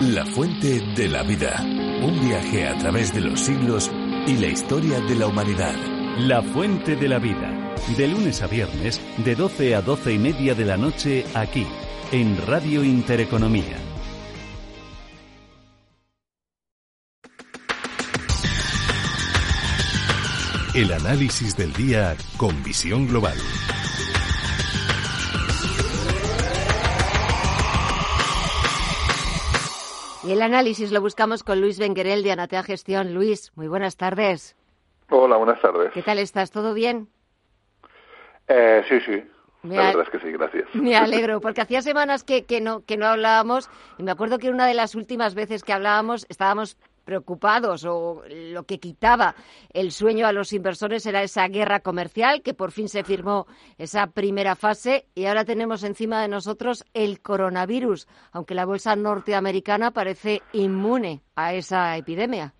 [0.00, 1.64] La fuente de la vida.
[2.02, 3.88] Un viaje a través de los siglos
[4.26, 5.76] y la historia de la humanidad.
[6.18, 7.76] La fuente de la vida.
[7.96, 11.64] De lunes a viernes, de 12 a 12 y media de la noche, aquí,
[12.10, 13.91] en Radio Intereconomía.
[20.74, 23.36] El análisis del día con visión global.
[30.24, 33.12] Y el análisis lo buscamos con Luis Benguerel de Anatea Gestión.
[33.12, 34.56] Luis, muy buenas tardes.
[35.10, 35.92] Hola, buenas tardes.
[35.92, 36.50] ¿Qué tal estás?
[36.50, 37.10] ¿Todo bien?
[38.48, 39.22] Eh, sí, sí.
[39.64, 40.64] la verdad es que sí, gracias.
[40.74, 43.68] Me alegro, porque hacía semanas que, que, no, que no hablábamos
[43.98, 48.64] y me acuerdo que una de las últimas veces que hablábamos estábamos preocupados o lo
[48.64, 49.34] que quitaba
[49.72, 53.46] el sueño a los inversores era esa guerra comercial que por fin se firmó
[53.78, 59.90] esa primera fase y ahora tenemos encima de nosotros el coronavirus, aunque la bolsa norteamericana
[59.90, 62.54] parece inmune a esa epidemia.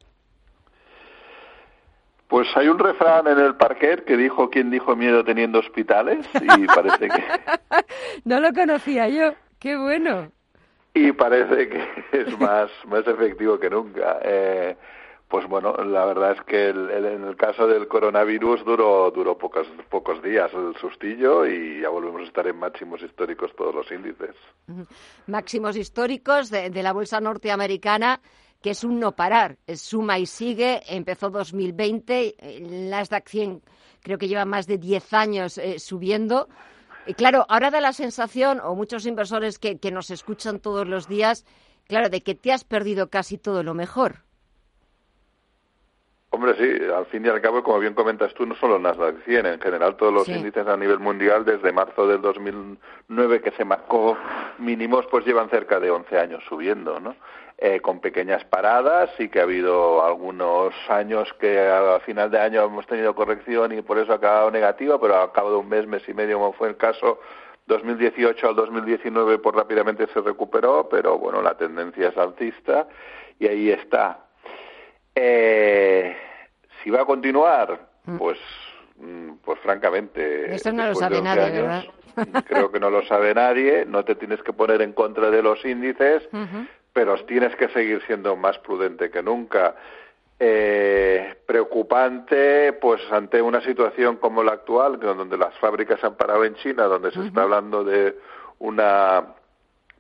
[2.29, 6.67] Pues hay un refrán en el parquet que dijo quién dijo miedo teniendo hospitales y
[6.67, 7.23] parece que...
[8.25, 9.35] no lo conocía yo.
[9.59, 10.33] Qué bueno
[10.95, 14.19] y parece que es más, más efectivo que nunca.
[14.23, 14.77] Eh,
[15.29, 20.23] pues bueno, la verdad es que en el caso del coronavirus duró, duró pocos, pocos
[20.23, 24.37] días el sustillo y ya volvemos a estar en máximos históricos todos los índices.
[25.27, 28.21] Máximos históricos de, la bolsa norteamericana
[28.61, 32.37] que es un no parar, suma y sigue, empezó 2020,
[32.91, 33.63] las de 100
[34.03, 36.49] creo que lleva más de 10 años eh, subiendo,
[37.07, 41.09] y claro, ahora da la sensación, o muchos inversores que, que nos escuchan todos los
[41.09, 41.45] días,
[41.89, 44.23] claro, de que te has perdido casi todo lo mejor.
[46.35, 49.45] Hombre, sí, al fin y al cabo, como bien comentas tú, no solo Nasdaq 100,
[49.45, 54.17] en general todos los índices a nivel mundial desde marzo del 2009 que se marcó
[54.57, 57.17] mínimos, pues llevan cerca de 11 años subiendo, ¿no?
[57.65, 62.65] Eh, con pequeñas paradas y que ha habido algunos años que a final de año
[62.65, 65.87] hemos tenido corrección y por eso ha acabado negativa, pero a cabo de un mes,
[65.87, 67.21] mes y medio, como fue el caso,
[67.67, 72.89] 2018 al 2019 pues rápidamente se recuperó, pero bueno, la tendencia es alcista
[73.39, 74.27] y ahí está.
[75.15, 76.17] Eh,
[76.83, 78.17] si va a continuar, mm.
[78.17, 78.39] pues
[78.97, 80.53] mm, pues francamente.
[80.53, 81.85] Eso no lo sabe nadie, ¿verdad?
[82.45, 83.85] Creo que no lo sabe nadie.
[83.87, 86.29] No te tienes que poner en contra de los índices,
[86.93, 89.75] pero tienes que seguir siendo más prudente que nunca.
[90.39, 96.55] Eh, preocupante, pues ante una situación como la actual, donde las fábricas han parado en
[96.57, 98.17] China, donde se está hablando de
[98.59, 99.35] una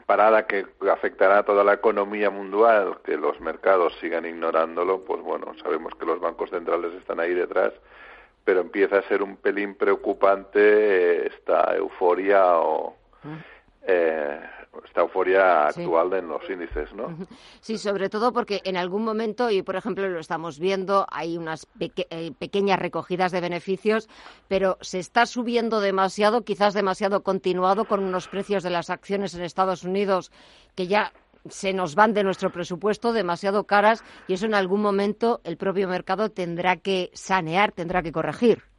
[0.07, 5.55] parada que afectará a toda la economía mundial, que los mercados sigan ignorándolo, pues bueno,
[5.62, 7.72] sabemos que los bancos centrales están ahí detrás,
[8.45, 12.97] pero empieza a ser un pelín preocupante eh, esta euforia o
[13.86, 14.40] eh,
[14.84, 17.16] esta euforia actual en los índices, ¿no?
[17.60, 21.66] Sí, sobre todo porque en algún momento, y por ejemplo lo estamos viendo, hay unas
[21.80, 24.08] eh, pequeñas recogidas de beneficios,
[24.48, 29.42] pero se está subiendo demasiado, quizás demasiado continuado, con unos precios de las acciones en
[29.42, 30.32] Estados Unidos
[30.74, 31.12] que ya
[31.48, 35.88] se nos van de nuestro presupuesto demasiado caras y eso en algún momento el propio
[35.88, 38.71] mercado tendrá que sanear, tendrá que corregir.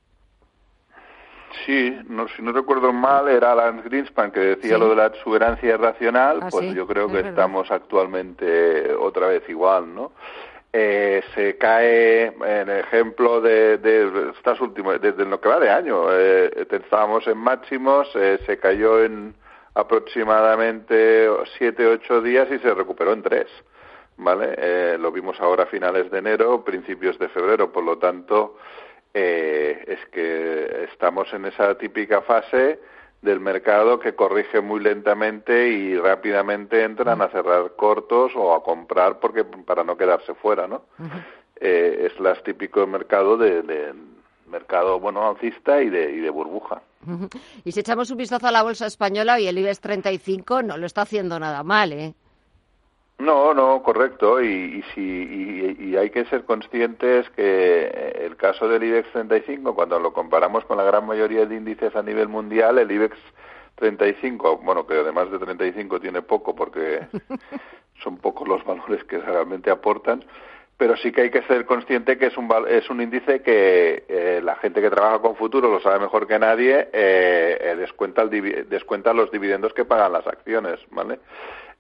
[1.66, 5.78] Sí, no, si no recuerdo mal, era Lance Greenspan que decía lo de la exuberancia
[5.78, 10.12] racional, ah, pues yo creo que estamos actualmente otra vez igual, ¿no?
[10.76, 16.12] Eh, se cae, en ejemplo de, de estas últimas, desde lo que va de año,
[16.12, 19.36] eh, estábamos en máximos, eh, se cayó en
[19.76, 23.47] aproximadamente siete, ocho días y se recuperó en tres,
[24.18, 24.56] ¿vale?
[24.58, 28.58] Eh, lo vimos ahora a finales de enero, principios de febrero, por lo tanto,
[29.14, 32.80] eh, es que estamos en esa típica fase
[33.22, 39.20] del mercado que corrige muy lentamente y rápidamente entran a cerrar cortos o a comprar
[39.20, 40.84] porque para no quedarse fuera, ¿no?
[41.55, 43.93] eh, es el típico mercado de, de,
[44.47, 46.82] mercado bueno alcista y de, y de burbuja.
[47.66, 50.86] Y si echamos un vistazo a la bolsa española y el IBEX 35 no lo
[50.86, 52.14] está haciendo nada mal, ¿eh?
[53.20, 54.41] No, no, correcto.
[54.41, 57.88] Y, y, y, hay que ser conscientes que
[58.20, 62.03] el caso del IBEX 35, cuando lo comparamos con la gran mayoría de índices a
[62.03, 63.16] nivel mundial, el IBEX
[63.76, 67.07] 35, bueno, que además de 35 tiene poco porque
[68.03, 70.24] son pocos los valores que realmente aportan,
[70.78, 74.41] pero sí que hay que ser consciente que es un, es un índice que eh,
[74.43, 78.68] la gente que trabaja con futuro lo sabe mejor que nadie, eh, eh descuenta, el
[78.70, 81.20] descuenta los dividendos que pagan las acciones, ¿vale?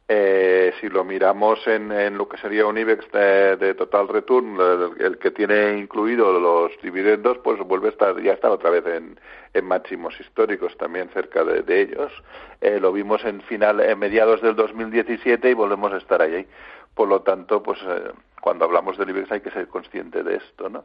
[0.09, 4.57] Eh, si lo miramos en, en, lo que sería un IBEX de, total return,
[4.99, 9.17] el, que tiene incluido los dividendos, pues vuelve a estar, ya está otra vez en,
[9.53, 12.11] en máximos históricos, también cerca de, ellos.
[12.59, 16.45] Eh, lo vimos en final, en mediados del 2017 y volvemos a estar ahí.
[16.93, 20.69] Por lo tanto, pues eh, cuando hablamos del IBEX hay que ser consciente de esto,
[20.69, 20.83] ¿no?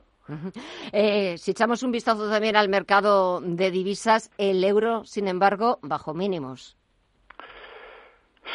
[0.92, 6.77] si echamos un vistazo también al mercado de divisas, el euro, sin embargo, bajo mínimos.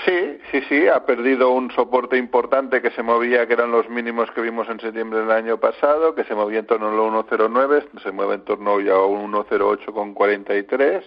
[0.06, 4.30] Sí, sí, sí, ha perdido un soporte importante que se movía, que eran los mínimos
[4.32, 8.12] que vimos en septiembre del año pasado, que se movía en torno al 1,09, se
[8.12, 11.06] mueve en torno ya a un 1,08 con 43.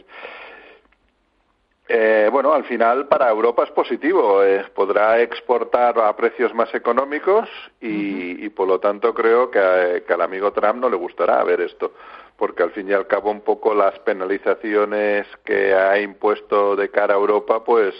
[1.88, 7.48] Eh, bueno, al final para Europa es positivo, eh, podrá exportar a precios más económicos
[7.80, 11.92] y, por lo tanto creo que, que, al amigo Trump no le gustará ver esto,
[12.36, 17.14] porque al fin y al cabo un poco las penalizaciones que ha impuesto de cara
[17.14, 17.94] a Europa, pues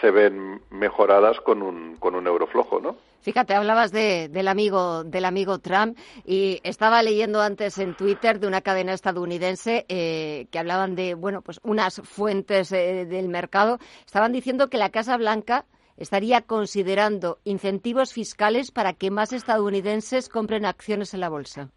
[0.00, 2.96] se ven mejoradas con un, con un euro flojo, ¿no?
[3.22, 8.46] Fíjate, hablabas de, del amigo del amigo Trump y estaba leyendo antes en Twitter de
[8.46, 14.32] una cadena estadounidense eh, que hablaban de bueno pues unas fuentes eh, del mercado estaban
[14.32, 15.66] diciendo que la Casa Blanca
[15.98, 21.68] estaría considerando incentivos fiscales para que más estadounidenses compren acciones en la bolsa.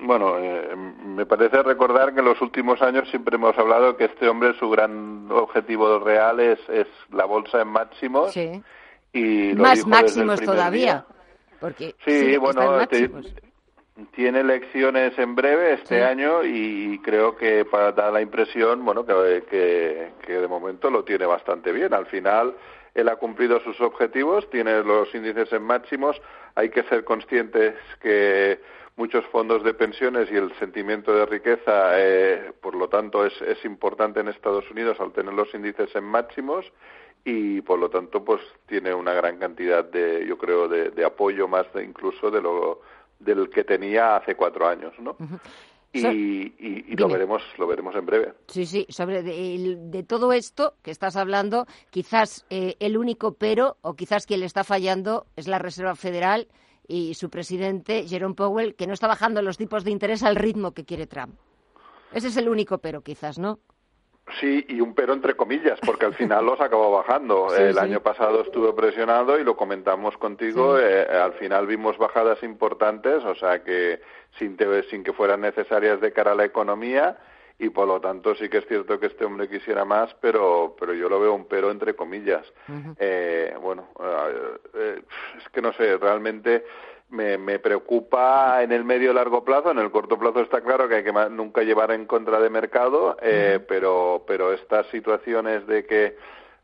[0.00, 4.28] Bueno, eh, me parece recordar que en los últimos años siempre hemos hablado que este
[4.28, 8.32] hombre su gran objetivo real es, es la bolsa en máximos.
[8.32, 8.62] Sí.
[9.12, 11.04] Y Más máximos todavía.
[11.58, 12.78] Porque sí, bueno,
[14.12, 19.42] tiene elecciones en breve este año y creo que para dar la impresión, bueno, que,
[19.50, 21.92] que, que de momento lo tiene bastante bien.
[21.92, 22.54] Al final
[22.94, 26.20] él ha cumplido sus objetivos, tiene los índices en máximos.
[26.54, 28.60] Hay que ser conscientes que
[28.98, 33.64] muchos fondos de pensiones y el sentimiento de riqueza, eh, por lo tanto, es, es
[33.64, 36.66] importante en Estados Unidos al tener los índices en máximos
[37.24, 41.66] y, por lo tanto, pues tiene una gran cantidad de, yo creo, de, apoyo más
[41.82, 42.80] incluso de lo
[43.20, 45.16] del que tenía hace cuatro años, ¿no?
[45.92, 48.34] Y, y, lo veremos lo veremos en breve.
[48.48, 53.94] Sí, sí, sobre de, todo esto que estás hablando, quizás eh, el único pero o
[53.94, 56.48] quizás quien le está fallando es la Reserva Federal
[56.88, 60.72] y su presidente, Jerome Powell, que no está bajando los tipos de interés al ritmo
[60.72, 61.38] que quiere Trump.
[62.12, 63.60] Ese es el único pero, quizás, ¿no?
[64.40, 67.54] Sí, y un pero entre comillas, porque al final los acabó bajando.
[67.54, 70.78] el año pasado estuve presionado y lo comentamos contigo.
[70.78, 74.00] Eh, al final vimos bajadas importantes, o sea que
[74.38, 74.56] sin,
[74.90, 77.18] sin que fueran necesarias de cara a la economía
[77.58, 80.94] y por lo tanto sí que es cierto que este hombre quisiera más, pero pero
[80.94, 82.46] yo lo veo un pero entre comillas.
[82.98, 85.02] eh, bueno, eh, eh,
[85.38, 86.64] es que no sé, realmente
[87.10, 89.70] me, me preocupa en el medio largo plazo.
[89.70, 93.16] En el corto plazo está claro que hay que nunca llevar en contra de mercado,
[93.22, 96.16] eh, pero, pero estas situaciones de que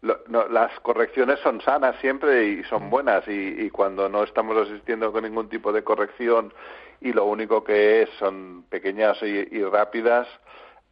[0.03, 5.11] no, las correcciones son sanas siempre y son buenas y, y, cuando no estamos asistiendo
[5.13, 6.53] con ningún tipo de corrección
[7.01, 10.29] y lo único que es son pequeñas y, y rápidas,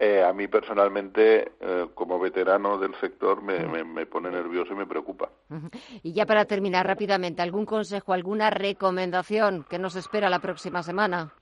[0.05, 4.84] eh, a mí personalmente, eh, como veterano del sector, me, me, pone nervioso y me
[4.84, 5.28] preocupa.
[6.03, 11.32] Y ya para terminar rápidamente, ¿algún consejo, alguna recomendación que nos espera la próxima semana?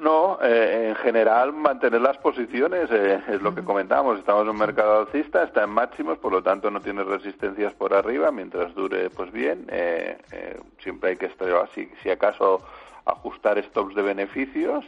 [0.00, 4.18] No, eh, en general mantener las posiciones eh, es lo que comentábamos.
[4.18, 7.94] Estamos en un mercado alcista, está en máximos, por lo tanto no tiene resistencias por
[7.94, 8.32] arriba.
[8.32, 9.66] Mientras dure, pues bien.
[9.68, 10.18] Eh,
[10.80, 12.62] siempre hay que estar, así, si acaso,
[13.04, 14.84] ajustar stops de beneficios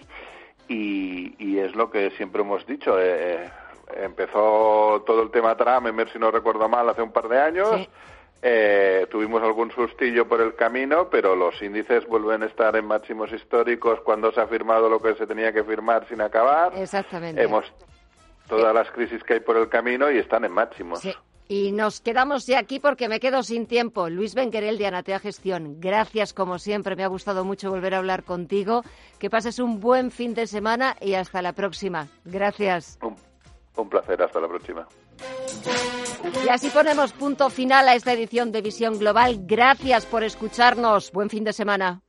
[0.69, 2.99] y, es lo que siempre hemos dicho.
[3.01, 3.51] Eh, eh,
[4.03, 7.41] empezó todo el tema Trump, en ver si no recuerdo mal, hace un par de
[7.41, 7.89] años.
[8.43, 13.33] Eh, tuvimos algún sustillo por el camino, pero los índices vuelven a estar en máximos
[13.33, 16.73] históricos cuando se ha firmado lo que se tenía que firmar sin acabar.
[16.77, 17.43] Exactamente.
[17.43, 17.65] Hemos
[18.49, 21.01] todas las crisis que hay por el camino y están en máximos.
[21.49, 24.09] Y nos quedamos ya aquí porque me quedo sin tiempo.
[24.09, 26.97] Luis Benquerel de Anatea Gestión, gracias como siempre.
[26.97, 28.83] Me ha gustado mucho volver a hablar contigo.
[29.19, 32.09] Que pases un buen fin de semana y hasta la próxima.
[32.25, 32.99] Gracias.
[33.77, 34.89] Un, placer, hasta la próxima.
[36.45, 39.39] Y así ponemos punto final a esta edición de Visión Global.
[39.47, 41.13] Gracias por escucharnos.
[41.13, 42.03] Buen fin de semana.